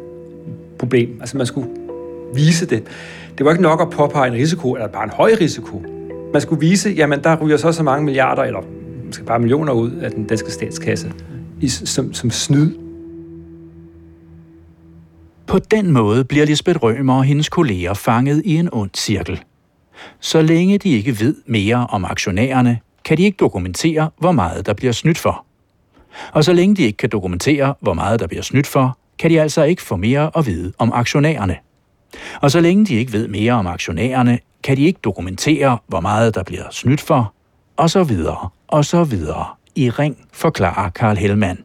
[0.79, 1.17] problem.
[1.21, 1.69] Altså man skulle
[2.35, 2.83] vise det.
[3.39, 5.83] Det var ikke nok at påpege en risiko, eller bare en høj risiko.
[6.33, 8.61] Man skulle vise, jamen der ryger så så mange milliarder, eller
[9.07, 11.13] måske bare millioner ud af den danske statskasse
[11.61, 12.71] i, som, som snyd.
[15.47, 19.43] På den måde bliver Lisbeth Rømer og hendes kolleger fanget i en ond cirkel.
[20.21, 24.73] Så længe de ikke ved mere om aktionærerne, kan de ikke dokumentere, hvor meget der
[24.73, 25.47] bliver snydt for.
[26.33, 29.41] Og så længe de ikke kan dokumentere, hvor meget der bliver snydt for, kan de
[29.41, 31.57] altså ikke få mere at vide om aktionærerne.
[32.41, 36.35] Og så længe de ikke ved mere om aktionærerne, kan de ikke dokumentere, hvor meget
[36.35, 37.33] der bliver snydt for,
[37.77, 39.47] og så videre, og så videre.
[39.75, 41.59] I ring, forklarer Karl Hellmann.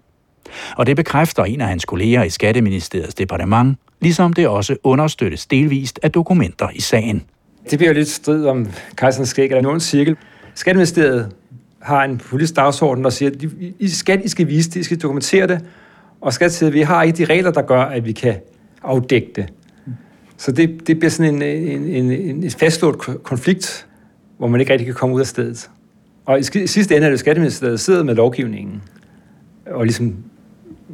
[0.77, 5.99] Og det bekræfter en af hans kolleger i Skatteministeriets departement, ligesom det også understøttes delvist
[6.03, 7.23] af dokumenter i sagen.
[7.69, 10.15] Det bliver jo lidt strid om kejserens skæg eller nogen cirkel.
[10.55, 11.31] Skatteministeriet
[11.82, 13.44] har en politisk dagsorden, der siger, at
[13.80, 15.65] I skal, I skal vise det, I skal dokumentere det,
[16.22, 18.36] og skat siger, at vi har ikke de regler, der gør, at vi kan
[18.84, 19.54] afdække det.
[20.38, 23.88] Så det, det bliver sådan en, en, en, en fastlåst konflikt,
[24.38, 25.70] hvor man ikke rigtig kan komme ud af stedet.
[26.26, 28.82] Og i sidste ende er det Skatteministeriet, der sidder med lovgivningen,
[29.65, 30.15] og ligesom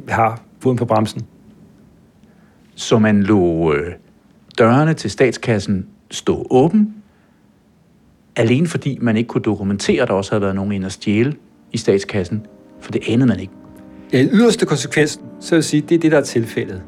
[0.08, 1.22] har foden på bremsen.
[2.74, 3.92] Så man lå øh,
[4.58, 6.94] dørene til statskassen stå åben,
[8.38, 11.34] alene fordi man ikke kunne dokumentere, at der også havde været nogen ind at stjæle
[11.72, 12.46] i statskassen,
[12.80, 13.52] for det anede man ikke.
[14.12, 16.82] Ja, i yderste konsekvens, så vil jeg sige, det er det, der er tilfældet.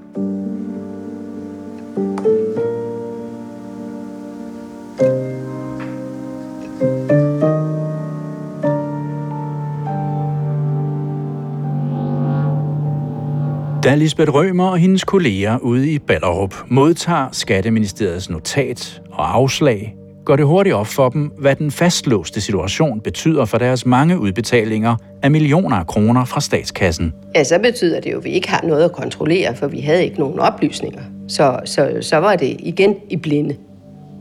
[13.85, 20.37] Da Lisbeth Rømer og hendes kolleger ude i Ballerup modtager Skatteministeriets notat og afslag, går
[20.37, 25.31] det hurtigt op for dem, hvad den fastlåste situation betyder for deres mange udbetalinger af
[25.31, 27.13] millioner af kroner fra statskassen.
[27.35, 30.05] Ja, så betyder det jo, at vi ikke har noget at kontrollere, for vi havde
[30.05, 31.03] ikke nogen oplysninger.
[31.29, 33.57] Så, så, så var det igen i blinde,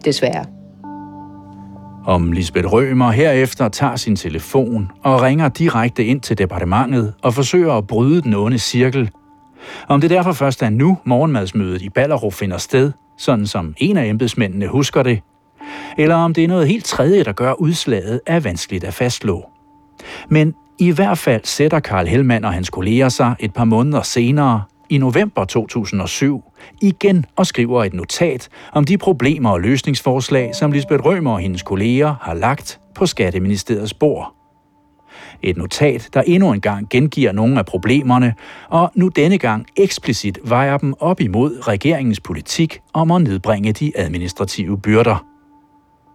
[0.05, 0.45] desværre.
[2.05, 7.73] Om Lisbeth Rømer herefter tager sin telefon og ringer direkte ind til departementet og forsøger
[7.73, 9.09] at bryde den onde cirkel,
[9.87, 14.05] om det derfor først er nu, morgenmadsmødet i Ballerup finder sted, sådan som en af
[14.05, 15.19] embedsmændene husker det,
[15.97, 19.49] eller om det er noget helt tredje, der gør udslaget, er vanskeligt at fastslå.
[20.29, 24.63] Men i hvert fald sætter Karl Hellmann og hans kolleger sig et par måneder senere,
[24.89, 26.43] i november 2007,
[26.81, 31.63] igen og skriver et notat om de problemer og løsningsforslag, som Lisbeth Rømer og hendes
[31.63, 34.33] kolleger har lagt på Skatteministeriets bord.
[35.41, 38.33] Et notat, der endnu en gang gengiver nogle af problemerne,
[38.69, 43.91] og nu denne gang eksplicit vejer dem op imod regeringens politik om at nedbringe de
[43.95, 45.28] administrative byrder.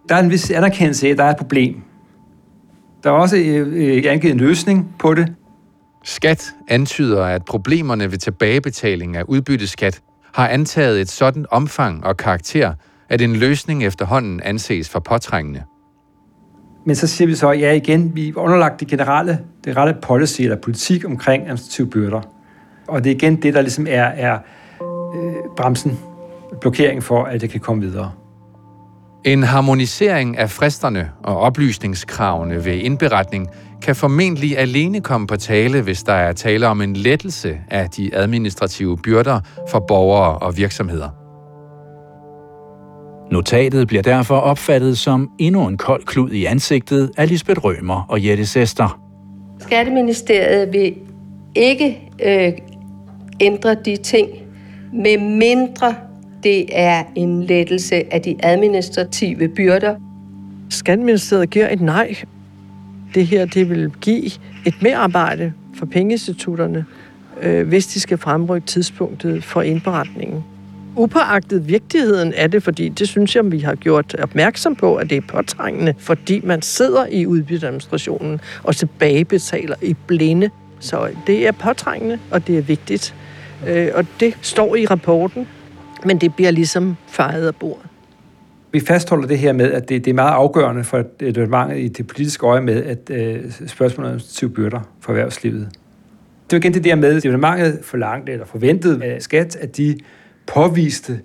[0.09, 1.81] Der er en vis anerkendelse af, at der er et problem.
[3.03, 5.33] Der er også øh, øh angivet en løsning på det.
[6.03, 10.01] Skat antyder, at problemerne ved tilbagebetaling af udbytteskat
[10.33, 12.73] har antaget et sådan omfang og karakter,
[13.09, 15.63] at en løsning efterhånden anses for påtrængende.
[16.85, 20.41] Men så siger vi så, ja igen, vi er underlagt det generelle, det rette policy
[20.41, 22.21] eller politik omkring administrative byrder.
[22.87, 24.39] Og det er igen det, der ligesom er, er
[24.81, 25.99] øh, bremsen,
[26.61, 28.11] blokering for, at det kan komme videre.
[29.25, 33.47] En harmonisering af fristerne og oplysningskravene ved indberetning
[33.81, 38.15] kan formentlig alene komme på tale, hvis der er tale om en lettelse af de
[38.15, 41.09] administrative byrder for borgere og virksomheder.
[43.31, 48.25] Notatet bliver derfor opfattet som endnu en kold klud i ansigtet af Lisbeth Rømer og
[48.25, 48.99] Jette Sester.
[49.59, 50.95] Skatteministeriet vil
[51.55, 52.51] ikke øh,
[53.39, 54.29] ændre de ting,
[54.93, 55.95] med mindre
[56.45, 59.95] det er en lettelse af de administrative byrder.
[60.69, 62.15] Skatteministeriet giver et nej.
[63.15, 64.25] Det her det vil give
[64.65, 66.85] et merarbejde for pengeinstitutterne,
[67.41, 70.43] øh, hvis de skal fremrykke tidspunktet for indberetningen
[70.95, 75.17] upåagtet vigtigheden af det, fordi det synes jeg, vi har gjort opmærksom på, at det
[75.17, 80.49] er påtrængende, fordi man sidder i udbytteadministrationen og tilbagebetaler i blinde.
[80.79, 83.15] Så det er påtrængende, og det er vigtigt.
[83.67, 85.47] Øh, og det står i rapporten,
[86.05, 87.85] men det bliver ligesom fejret af bordet.
[88.71, 92.07] Vi fastholder det her med, at det, det er meget afgørende for departementet i det
[92.07, 95.69] politiske øje med, at øh, spørgsmålet om syv byrder for erhvervslivet.
[96.49, 99.97] Det er igen det der med, at departementet forlangte eller forventede af skat, at de
[100.47, 101.19] påviste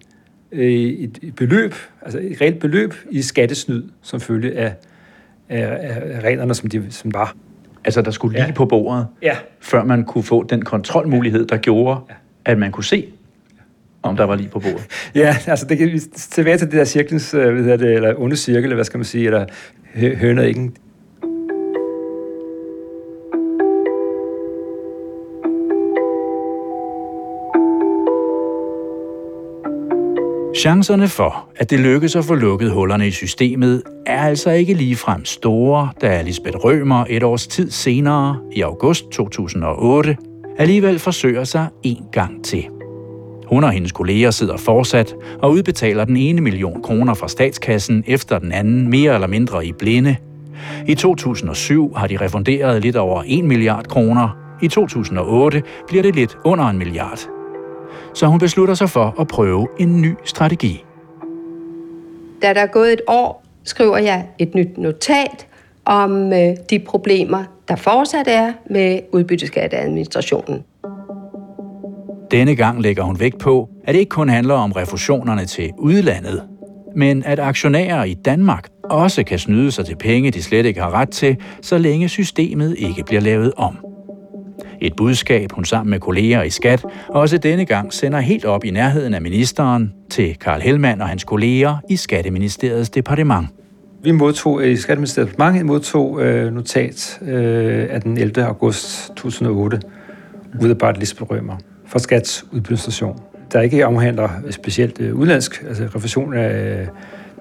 [0.52, 4.74] øh, et, et beløb, altså et reelt beløb i skattesnyd, som følge af,
[5.48, 5.78] af,
[6.14, 7.36] af reglerne, som de som var.
[7.84, 8.52] Altså, der skulle lige ja.
[8.52, 9.36] på bordet, ja.
[9.60, 12.14] før man kunne få den kontrolmulighed, der gjorde, ja.
[12.44, 13.12] at man kunne se,
[14.02, 14.86] om der var lige på bordet.
[15.14, 18.14] ja, altså det kan vi tilbage til det der cirklens, øh, hvad hedder det, eller
[18.18, 19.46] onde cirkel, eller hvad skal man sige, eller
[20.16, 20.70] høner ikke.
[30.60, 35.24] Chancerne for, at det lykkes at få lukket hullerne i systemet, er altså ikke ligefrem
[35.24, 40.16] store, da Lisbeth Rømer et års tid senere, i august 2008,
[40.58, 42.79] alligevel forsøger sig en gang til.
[43.50, 48.38] Hun og hendes kolleger sidder fortsat og udbetaler den ene million kroner fra statskassen efter
[48.38, 50.16] den anden mere eller mindre i blinde.
[50.86, 54.38] I 2007 har de refunderet lidt over 1 milliard kroner.
[54.62, 57.18] I 2008 bliver det lidt under en milliard.
[58.14, 60.84] Så hun beslutter sig for at prøve en ny strategi.
[62.42, 65.46] Da der er gået et år, skriver jeg et nyt notat
[65.84, 70.64] om øh, de problemer, der fortsat er med udbytteskatteadministrationen.
[72.30, 76.42] Denne gang lægger hun vægt på, at det ikke kun handler om refusionerne til udlandet,
[76.96, 80.90] men at aktionærer i Danmark også kan snyde sig til penge, de slet ikke har
[80.90, 83.78] ret til, så længe systemet ikke bliver lavet om.
[84.80, 88.70] Et budskab, hun sammen med kolleger i Skat også denne gang sender helt op i
[88.70, 93.46] nærheden af ministeren til Karl Helmand og hans kolleger i Skatteministeriets departement.
[94.02, 98.44] Vi modtog i Skatteministeriets departement modtog øh, notat øh, af den 11.
[98.44, 99.80] august 2008,
[100.62, 101.56] udarbejdet Lisbeth Rømer
[101.90, 103.18] for Skats udbyttestation,
[103.52, 106.86] der ikke omhandler specielt øh, udlandsk, altså refusion af øh,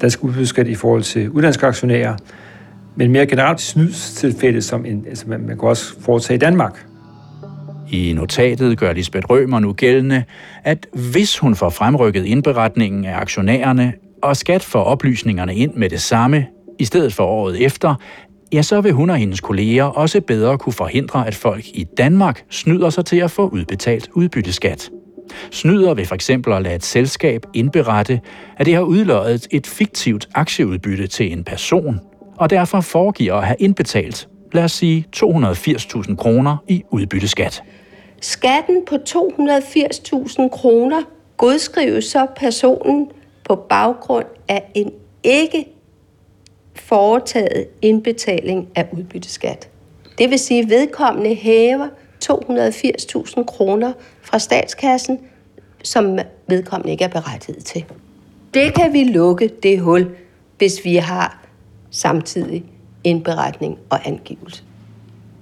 [0.02, 2.16] dansk udbytteskat i forhold til udlandske aktionærer,
[2.95, 6.86] men mere generelt snydstilfælde, som en, altså man, man kan også foretage i Danmark.
[7.91, 10.24] I notatet gør Lisbeth Rømer nu gældende,
[10.64, 16.02] at hvis hun får fremrykket indberetningen af aktionærerne, og skat får oplysningerne ind med det
[16.02, 16.45] samme,
[16.80, 17.95] i stedet for året efter,
[18.54, 22.45] ja, så vil hun og hendes kolleger også bedre kunne forhindre, at folk i Danmark
[22.50, 24.89] snyder sig til at få udbetalt udbytteskat.
[25.52, 28.22] Snyder ved for eksempel at lade et selskab indberette,
[28.58, 32.00] at det har udløjet et fiktivt aktieudbytte til en person,
[32.38, 37.64] og derfor foregiver at have indbetalt, lad os sige 280.000 kroner i udbytteskat.
[38.22, 41.02] Skatten på 280.000 kroner
[41.38, 43.08] godskrives så personen
[43.50, 44.91] på baggrund af en
[45.24, 45.66] ikke
[46.90, 49.70] foretaget indbetaling af udbytteskat.
[50.18, 51.88] Det vil sige, at vedkommende hæver
[52.26, 55.20] 280.000 kroner fra statskassen,
[55.84, 57.86] som vedkommende ikke er berettiget til.
[58.54, 60.08] Det kan vi lukke det hul,
[60.58, 61.46] hvis vi har
[61.92, 62.64] samtidig
[63.04, 64.64] indberetning og angivelse.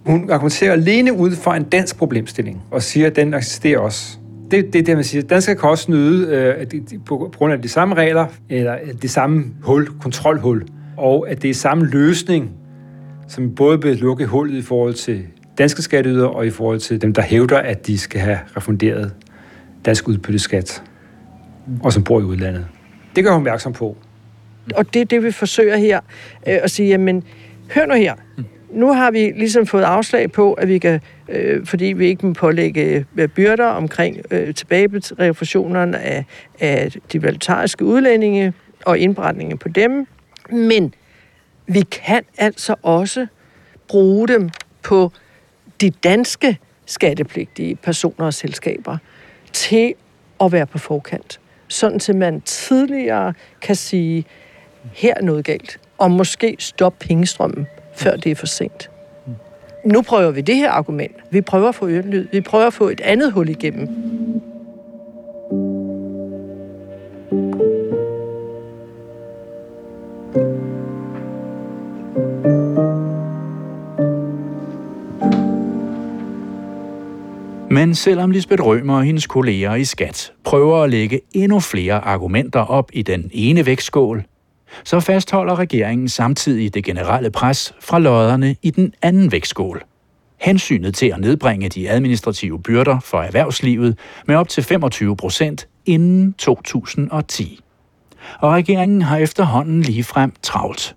[0.05, 4.17] Hun argumenterer alene ud fra en dansk problemstilling og siger, at den eksisterer også.
[4.51, 5.21] Det er det, det, man siger.
[5.21, 9.45] Danskere kan også nyde øh, på grund af de samme regler, eller øh, det samme
[9.61, 10.67] hul, kontrolhul,
[10.97, 12.51] og at det er samme løsning,
[13.27, 15.23] som både vil lukke hullet i forhold til
[15.57, 19.13] danske skatteydere og i forhold til dem, der hævder, at de skal have refunderet
[19.85, 20.83] dansk udbytteskat,
[21.83, 22.65] og som bor i udlandet.
[23.15, 23.97] Det gør hun opmærksom på.
[24.75, 25.99] Og det er det, vi forsøger her
[26.47, 27.23] øh, at sige, jamen,
[27.75, 28.13] hør nu her.
[28.71, 32.33] Nu har vi ligesom fået afslag på, at vi kan, øh, fordi vi ikke må
[32.33, 36.25] pålægge øh, byrder omkring øh, tilbagerefusionerne af,
[36.59, 38.53] af de valutariske udlændinge
[38.85, 40.07] og indberetninger på dem,
[40.51, 40.93] men
[41.67, 43.27] vi kan altså også
[43.87, 44.49] bruge dem
[44.83, 45.11] på
[45.81, 48.97] de danske skattepligtige personer og selskaber
[49.53, 49.93] til
[50.41, 51.39] at være på forkant.
[51.67, 54.25] Sådan til man tidligere kan sige,
[54.93, 58.89] her er noget galt, og måske stoppe pengestrømmen, før det er for sent.
[59.85, 61.15] Nu prøver vi det her argument.
[61.31, 62.27] Vi prøver at få ørenlyd.
[62.31, 63.89] Vi prøver at få et andet hul igennem.
[77.77, 82.59] Men selvom Lisbeth Rømer og hendes kolleger i Skat prøver at lægge endnu flere argumenter
[82.59, 84.23] op i den ene vægtskål,
[84.83, 89.83] så fastholder regeringen samtidig det generelle pres fra lodderne i den anden vægtskål.
[90.37, 96.33] Hensynet til at nedbringe de administrative byrder for erhvervslivet med op til 25 procent inden
[96.33, 97.59] 2010.
[98.39, 100.95] Og regeringen har efterhånden lige frem travlt.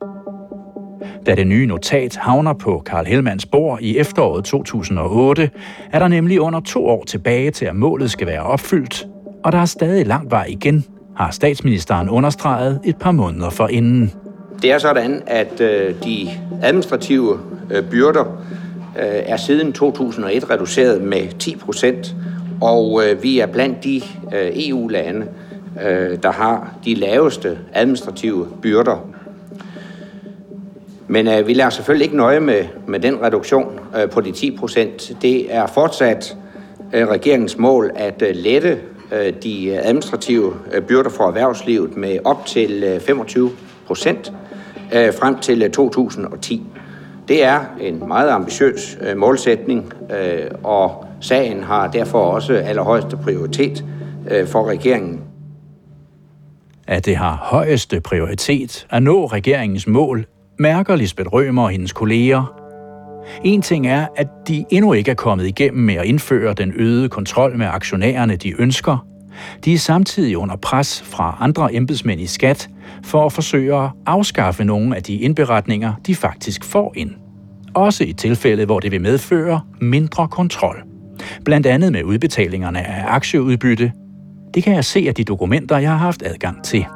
[1.27, 5.51] Da det nye notat havner på Karl Helmans bord i efteråret 2008,
[5.93, 9.07] er der nemlig under to år tilbage til, at målet skal være opfyldt,
[9.45, 10.85] og der er stadig lang vej igen,
[11.17, 14.13] har statsministeren understreget et par måneder forinden.
[14.63, 16.29] Det er sådan, at øh, de
[16.63, 17.39] administrative
[17.71, 18.25] øh, byrder
[18.99, 22.15] øh, er siden 2001 reduceret med 10 procent,
[22.61, 25.27] og vi er blandt de EU-lande,
[26.23, 29.10] der har de laveste administrative byrder
[31.11, 34.57] men øh, vi lader selvfølgelig ikke nøje med, med den reduktion øh, på de 10
[34.57, 35.13] procent.
[35.23, 36.37] Det er fortsat
[36.93, 38.79] øh, regeringens mål at øh, lette
[39.13, 43.51] øh, de øh, administrative øh, byrder for erhvervslivet med op til øh, 25
[43.87, 44.33] procent
[44.95, 46.63] øh, frem til øh, 2010.
[47.29, 53.85] Det er en meget ambitiøs øh, målsætning, øh, og sagen har derfor også allerhøjeste prioritet
[54.31, 55.21] øh, for regeringen.
[56.87, 60.27] at det har højeste prioritet at nå regeringens mål,
[60.61, 62.55] mærker Lisbeth Rømer og hendes kolleger.
[63.45, 67.09] En ting er, at de endnu ikke er kommet igennem med at indføre den øgede
[67.09, 69.07] kontrol med aktionærerne, de ønsker.
[69.65, 72.69] De er samtidig under pres fra andre embedsmænd i skat
[73.05, 77.11] for at forsøge at afskaffe nogle af de indberetninger, de faktisk får ind.
[77.75, 80.83] Også i tilfælde, hvor det vil medføre mindre kontrol.
[81.45, 83.93] Blandt andet med udbetalingerne af aktieudbytte.
[84.55, 86.87] Det kan jeg se af de dokumenter, jeg har haft adgang til.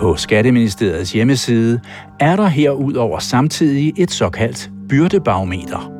[0.00, 1.80] På Skatteministeriets hjemmeside
[2.20, 5.92] er der herudover samtidig et såkaldt byrdebarometer.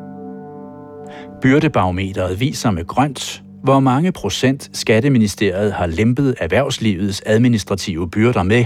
[1.43, 8.65] Byrdebarometeret viser med grønt, hvor mange procent Skatteministeriet har lempet erhvervslivets administrative byrder med.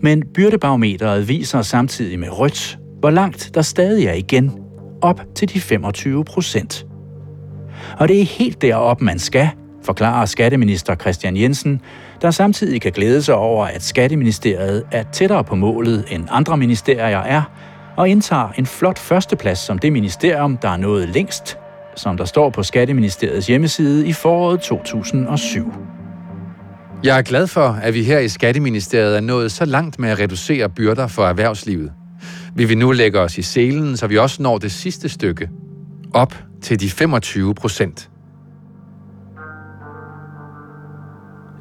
[0.00, 4.52] Men byrdebarometeret viser samtidig med rødt, hvor langt der stadig er igen,
[5.02, 6.86] op til de 25 procent.
[7.98, 9.48] Og det er helt derop, man skal,
[9.82, 11.80] forklarer skatteminister Christian Jensen,
[12.22, 17.18] der samtidig kan glæde sig over, at Skatteministeriet er tættere på målet, end andre ministerier
[17.18, 17.42] er,
[17.96, 21.58] og indtager en flot førsteplads som det ministerium, der er nået længst,
[21.96, 25.72] som der står på Skatteministeriets hjemmeside i foråret 2007.
[27.04, 30.18] Jeg er glad for, at vi her i Skatteministeriet er nået så langt med at
[30.18, 31.92] reducere byrder for erhvervslivet.
[32.54, 35.50] Vi vil nu lægge os i selen, så vi også når det sidste stykke.
[36.14, 38.10] Op til de 25 procent.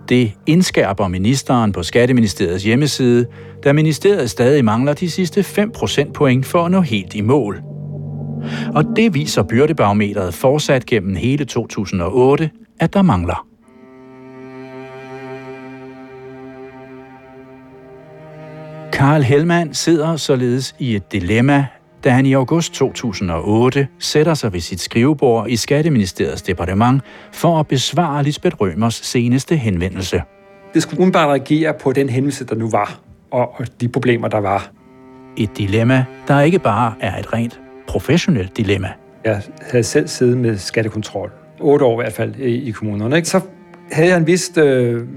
[0.10, 3.26] Det indskærper ministeren på Skatteministeriets hjemmeside,
[3.64, 7.62] da ministeriet stadig mangler de sidste 5 procentpoint for at nå helt i mål.
[8.76, 12.50] Og det viser byrdebarometeret fortsat gennem hele 2008,
[12.80, 13.48] at der mangler.
[18.94, 21.68] Karl Hellmann sidder således i et dilemma,
[22.06, 27.02] da han i august 2008 sætter sig ved sit skrivebord i Skatteministeriets departement
[27.32, 30.22] for at besvare Lisbeth Rømers seneste henvendelse.
[30.74, 33.00] Det skulle umiddelbart reagere på den hændelse, der nu var,
[33.32, 34.72] og de problemer, der var.
[35.38, 38.90] Et dilemma, der ikke bare er et rent professionelt dilemma.
[39.24, 39.42] Jeg
[39.72, 43.16] havde selv siddet med skattekontrol, otte år i hvert fald i kommunerne.
[43.16, 43.30] Ikke?
[43.30, 43.42] Så
[43.92, 45.08] havde jeg en vis øh,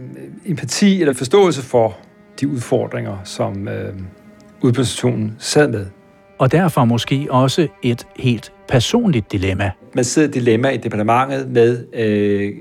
[0.47, 1.97] empati eller forståelse for
[2.41, 3.95] de udfordringer, som øh,
[4.61, 5.87] udbudstationen sad med.
[6.39, 9.71] Og derfor måske også et helt personligt dilemma.
[9.95, 12.53] Man sidder et dilemma i departementet med øh,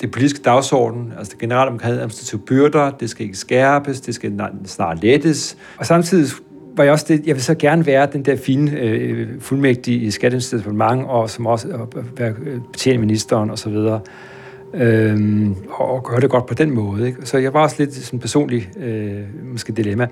[0.00, 4.40] det politiske dagsorden, altså det generelt omkring administrative byrder, det skal ikke skærpes, det skal
[4.64, 5.56] snart lettes.
[5.76, 6.30] Og samtidig
[6.76, 10.10] var jeg også det, jeg vil så gerne være den der fine øh, fuldmægtige i
[10.10, 13.76] Skatteministeriet og som også øh, være øh, betjent ministeren osv.
[14.74, 17.06] Øhm, og gøre det godt på den måde.
[17.06, 17.18] Ikke?
[17.24, 19.20] Så jeg var også lidt sådan personlig øh,
[19.52, 20.08] måske dilemma.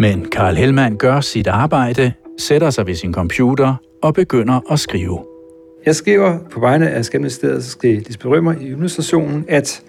[0.00, 5.24] Men Karl Hellmann gør sit arbejde, sætter sig ved sin computer og begynder at skrive.
[5.86, 9.82] Jeg skriver på vegne af Skatteministeriet, så skal Lisbeth Rømer i administrationen, at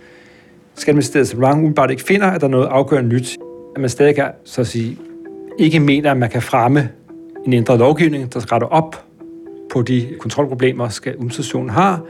[0.75, 3.37] Skatministeriet som langt umiddelbart ikke finder, at der er noget afgørende nyt.
[3.75, 4.97] At man stadig kan, så at sige,
[5.59, 6.89] ikke mener, at man kan fremme
[7.45, 9.05] en ændret lovgivning, der retter op
[9.71, 12.01] på de kontrolproblemer, administrationen har,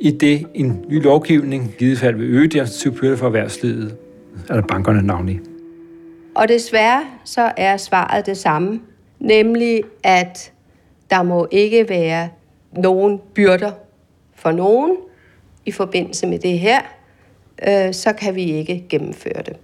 [0.00, 3.94] i det en ny lovgivning i givet fald vil øge de administrative byrder for erhvervslivet,
[4.48, 5.40] eller bankerne navnlig.
[6.34, 8.80] Og desværre så er svaret det samme,
[9.18, 10.52] nemlig at
[11.10, 12.28] der må ikke være
[12.72, 13.72] nogen byrder
[14.34, 14.96] for nogen
[15.66, 16.80] i forbindelse med det her,
[17.68, 19.56] øh, så kan vi ikke gennemføre det.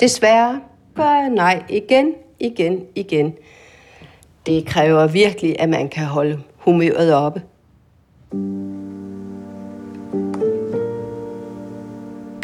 [0.00, 0.60] Desværre
[0.94, 3.34] gør jeg nej igen, igen, igen.
[4.46, 7.42] Det kræver virkelig, at man kan holde humøret oppe.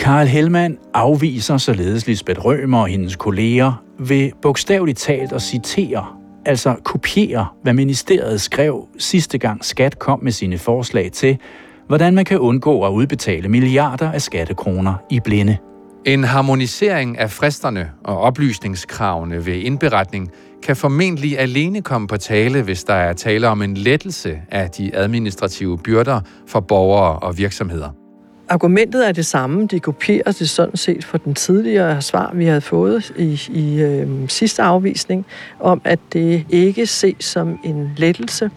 [0.09, 6.07] Karl Hellmann afviser således Lisbeth Rømer og hendes kolleger ved bogstaveligt talt at citere,
[6.47, 11.39] altså kopiere, hvad ministeriet skrev sidste gang Skat kom med sine forslag til,
[11.87, 15.57] hvordan man kan undgå at udbetale milliarder af skattekroner i blinde.
[16.05, 20.31] En harmonisering af fristerne og oplysningskravene ved indberetning
[20.63, 24.91] kan formentlig alene komme på tale, hvis der er tale om en lettelse af de
[24.95, 28.08] administrative byrder for borgere og virksomheder.
[28.49, 29.67] Argumentet er det samme.
[29.67, 34.29] De kopierer det sådan set fra den tidligere svar, vi havde fået i, i øh,
[34.29, 35.27] sidste afvisning,
[35.61, 38.51] om at det ikke ses som en lettelse,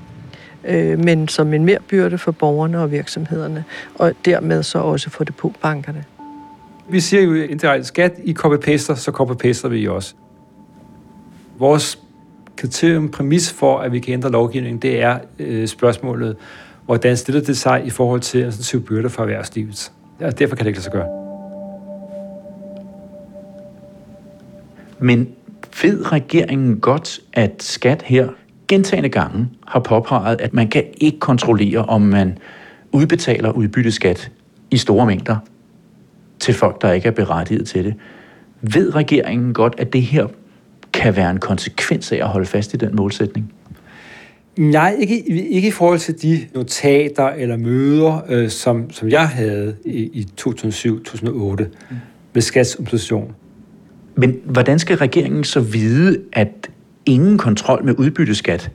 [0.68, 3.64] øh, men som en merbyrde for borgerne og virksomhederne,
[3.96, 6.04] og dermed så også for depotbankerne.
[6.90, 10.14] Vi siger jo indirekte skat, I copy-paster, så copy-paster vi også.
[11.60, 12.00] Vores
[12.56, 16.36] kriterium, præmis for, at vi kan ændre lovgivningen, det er øh, spørgsmålet,
[16.92, 19.92] hvordan stiller det sig i forhold til administrative byrder for erhvervslivet.
[20.20, 21.08] Og derfor kan det ikke lade sig gøre.
[25.00, 25.30] Men
[25.84, 28.30] ved regeringen godt, at skat her
[28.68, 32.38] gentagende gange har påpeget, at man kan ikke kontrollere, om man
[32.92, 34.32] udbetaler udbytteskat
[34.72, 35.38] i store mængder
[36.40, 37.94] til folk, der ikke er berettiget til det.
[38.62, 40.28] Ved regeringen godt, at det her
[40.94, 43.54] kan være en konsekvens af at holde fast i den målsætning?
[44.58, 49.76] Nej, ikke, ikke i forhold til de notater eller møder, øh, som, som jeg havde
[49.86, 51.66] i, i 2007-2008 mm.
[52.34, 53.36] ved skatsompensation.
[54.16, 56.70] Men hvordan skal regeringen så vide, at
[57.06, 58.72] ingen kontrol med udbytteskat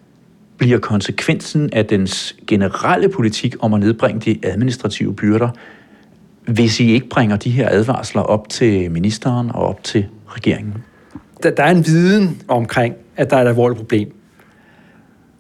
[0.58, 5.48] bliver konsekvensen af dens generelle politik om at nedbringe de administrative byrder,
[6.46, 10.74] hvis I ikke bringer de her advarsler op til ministeren og op til regeringen?
[11.42, 14.12] Der, der er en viden omkring, at der er et alvorligt problem.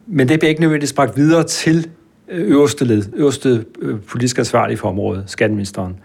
[0.06, 1.90] Men det bliver ikke nødvendigvis bragt videre til
[2.28, 5.96] øh, øverste led, øverste øh, politisk ansvarlige for området, skatteministeren.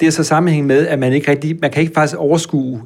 [0.00, 2.82] Det er så sammenhæng med, at man ikke rigtig, man kan ikke faktisk overskue,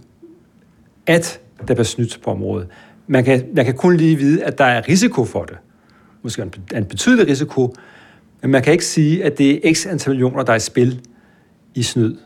[1.07, 2.69] at der bliver snydt på området.
[3.07, 5.57] Man kan, man kan kun lige vide, at der er risiko for det.
[6.23, 7.75] Måske en, en betydelig risiko,
[8.43, 11.01] men man kan ikke sige, at det er x antal millioner, der er i spil
[11.75, 12.17] i snyd.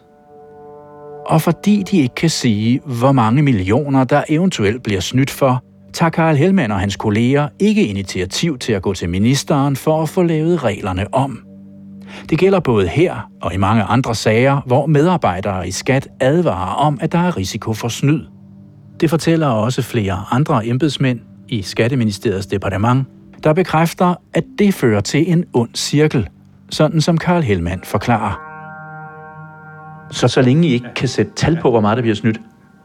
[1.26, 6.10] Og fordi de ikke kan sige, hvor mange millioner, der eventuelt bliver snydt for, tager
[6.10, 10.22] Karl Helmand og hans kolleger ikke initiativ til at gå til ministeren for at få
[10.22, 11.38] lavet reglerne om.
[12.30, 16.98] Det gælder både her og i mange andre sager, hvor medarbejdere i skat advarer om,
[17.00, 18.20] at der er risiko for snyd.
[19.00, 23.06] Det fortæller også flere andre embedsmænd i Skatteministeriets departement,
[23.44, 26.28] der bekræfter, at det fører til en ond cirkel,
[26.70, 28.40] sådan som Karl Helmand forklarer.
[30.10, 32.40] Så så længe I ikke kan sætte tal på, hvor meget der bliver snydt,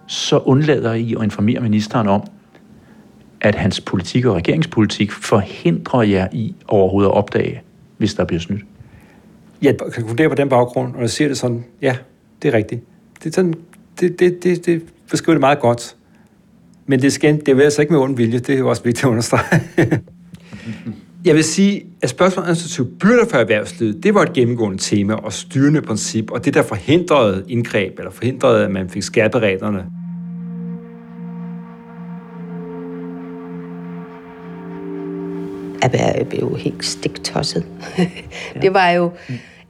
[0.07, 2.23] så undlader I at informere ministeren om,
[3.45, 7.61] at hans politik og regeringspolitik forhindrer jer i overhovedet at opdage,
[7.97, 8.63] hvis der bliver snydt?
[9.61, 11.97] Jeg kan konkludere på den baggrund, og jeg siger det sådan, ja,
[12.41, 12.81] det er rigtigt.
[13.23, 13.53] Det, er sådan,
[13.99, 14.81] det, det, det, det
[15.11, 15.95] beskriver det meget godt.
[16.85, 19.03] Men det, skal, det er altså ikke med ond vilje, det er jo også vigtigt
[19.03, 19.61] at understrege.
[21.25, 25.13] jeg vil sige, at spørgsmålet om administrative byrder for erhvervslivet, det var et gennemgående tema
[25.13, 29.85] og styrende princip, og det der forhindrede indgreb, eller forhindrede, at man fik skærpet reglerne.
[35.93, 37.65] Er jo helt stiktosset.
[38.61, 39.11] det var jo...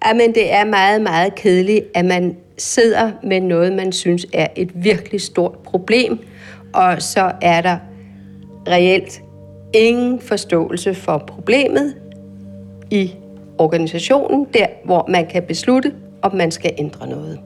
[0.05, 4.47] Ja, men det er meget, meget kedeligt, at man sidder med noget, man synes er
[4.55, 6.19] et virkelig stort problem,
[6.73, 7.77] og så er der
[8.67, 9.21] reelt
[9.73, 11.95] ingen forståelse for problemet
[12.91, 13.15] i
[13.57, 17.39] organisationen, der hvor man kan beslutte, om man skal ændre noget.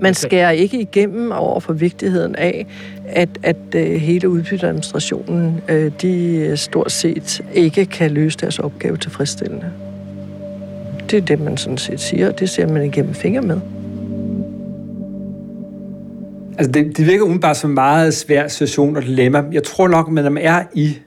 [0.00, 2.66] Man skærer ikke igennem over for vigtigheden af,
[3.06, 9.70] at, at uh, hele udbytteadministrationen, uh, de stort set ikke kan løse deres opgave tilfredsstillende.
[11.10, 13.60] Det er det, man sådan set siger, og det ser man igennem fingre med.
[16.58, 19.44] Altså, det, det virker udenbart som en meget svær situation og dilemma.
[19.52, 20.98] Jeg tror nok, at når man er i,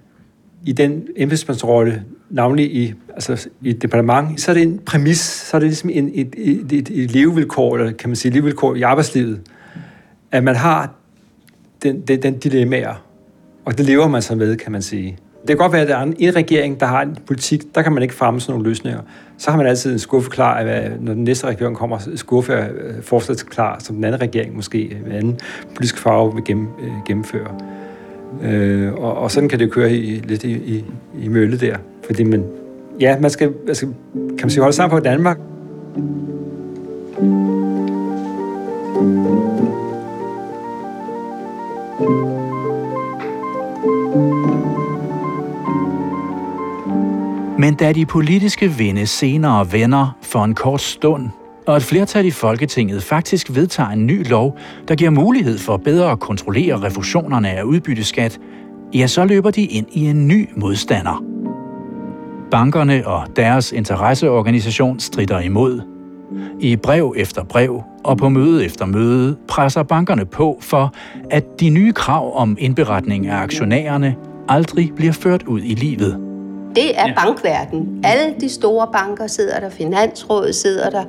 [0.66, 5.58] i den embedsmandsrolle, navnlig i, altså, i et departement, så er det en præmis, så
[5.58, 8.82] er det ligesom en, et, et, et, et levevilkår, eller kan man sige levevilkår i
[8.82, 9.40] arbejdslivet,
[10.32, 10.94] at man har
[11.84, 13.04] den, den, den dilemmaer,
[13.66, 15.18] og det lever man så med, kan man sige.
[15.42, 17.94] Det kan godt være, at der er en regering, der har en politik, der kan
[17.94, 19.00] man ikke fremme sådan nogle løsninger.
[19.38, 20.64] Så har man altid en skuffe klar,
[21.00, 24.98] når den næste regering kommer, skuffe øh, er fortsat klar, som den anden regering måske,
[25.06, 25.40] med anden
[25.76, 27.58] politisk farve vil gennem, øh, gennemføre.
[28.44, 30.86] Øh, og, og sådan kan det køre i, lidt i, i,
[31.22, 31.78] i mølle der.
[32.06, 32.44] Fordi man,
[33.00, 35.38] ja, man skal, man skal kan man sige, holde sammen på Danmark.
[47.60, 51.30] Men da de politiske vinde senere vender for en kort stund,
[51.68, 54.58] og et flertal i Folketinget faktisk vedtager en ny lov,
[54.88, 58.40] der giver mulighed for bedre at kontrollere refusionerne af udbytteskat,
[58.94, 61.24] ja, så løber de ind i en ny modstander.
[62.52, 65.82] Bankerne og deres interesseorganisation strider imod.
[66.60, 70.94] I brev efter brev og på møde efter møde presser bankerne på for,
[71.30, 74.16] at de nye krav om indberetning af aktionærerne
[74.50, 76.20] aldrig bliver ført ud i livet.
[76.76, 78.02] Det er bankverden.
[78.04, 81.04] Alle de store banker sidder der, Finansrådet sidder der,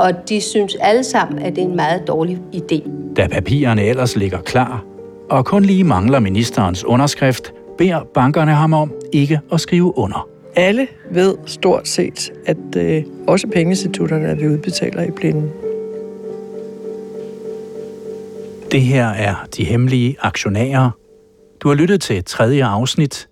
[0.00, 2.90] og de synes alle sammen, at det er en meget dårlig idé.
[3.16, 4.84] Da papirerne ellers ligger klar,
[5.30, 10.28] og kun lige mangler ministerens underskrift, beder bankerne ham om ikke at skrive under.
[10.56, 15.50] Alle ved stort set, at øh, også pengeinstitutterne er vi udbetaler i blinden.
[18.72, 20.90] Det her er De Hemmelige Aktionærer.
[21.60, 23.28] Du har lyttet til tredje afsnit,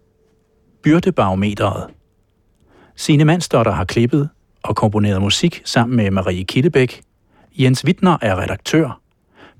[0.82, 1.84] Byrdebarometeret.
[2.96, 4.28] Signe Mandsdotter har klippet
[4.62, 7.00] og komponeret musik sammen med Marie Kildebæk.
[7.58, 9.00] Jens Wittner er redaktør.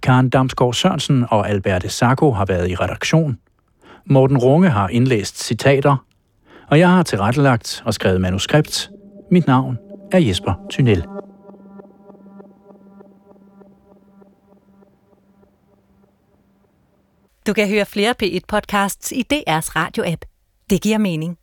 [0.02, 3.38] Karen Damsgaard Sørensen og Alberte Sacco har været i redaktion.
[4.06, 5.96] Morten Runge har indlæst citater.
[6.70, 8.90] Og jeg har tilrettelagt og skrevet manuskript.
[9.30, 9.78] Mit navn
[10.12, 11.04] er Jesper Tynel.
[17.46, 20.24] Du kan høre flere P1-podcasts i DR's radio-app.
[20.70, 21.38] Det giver mening.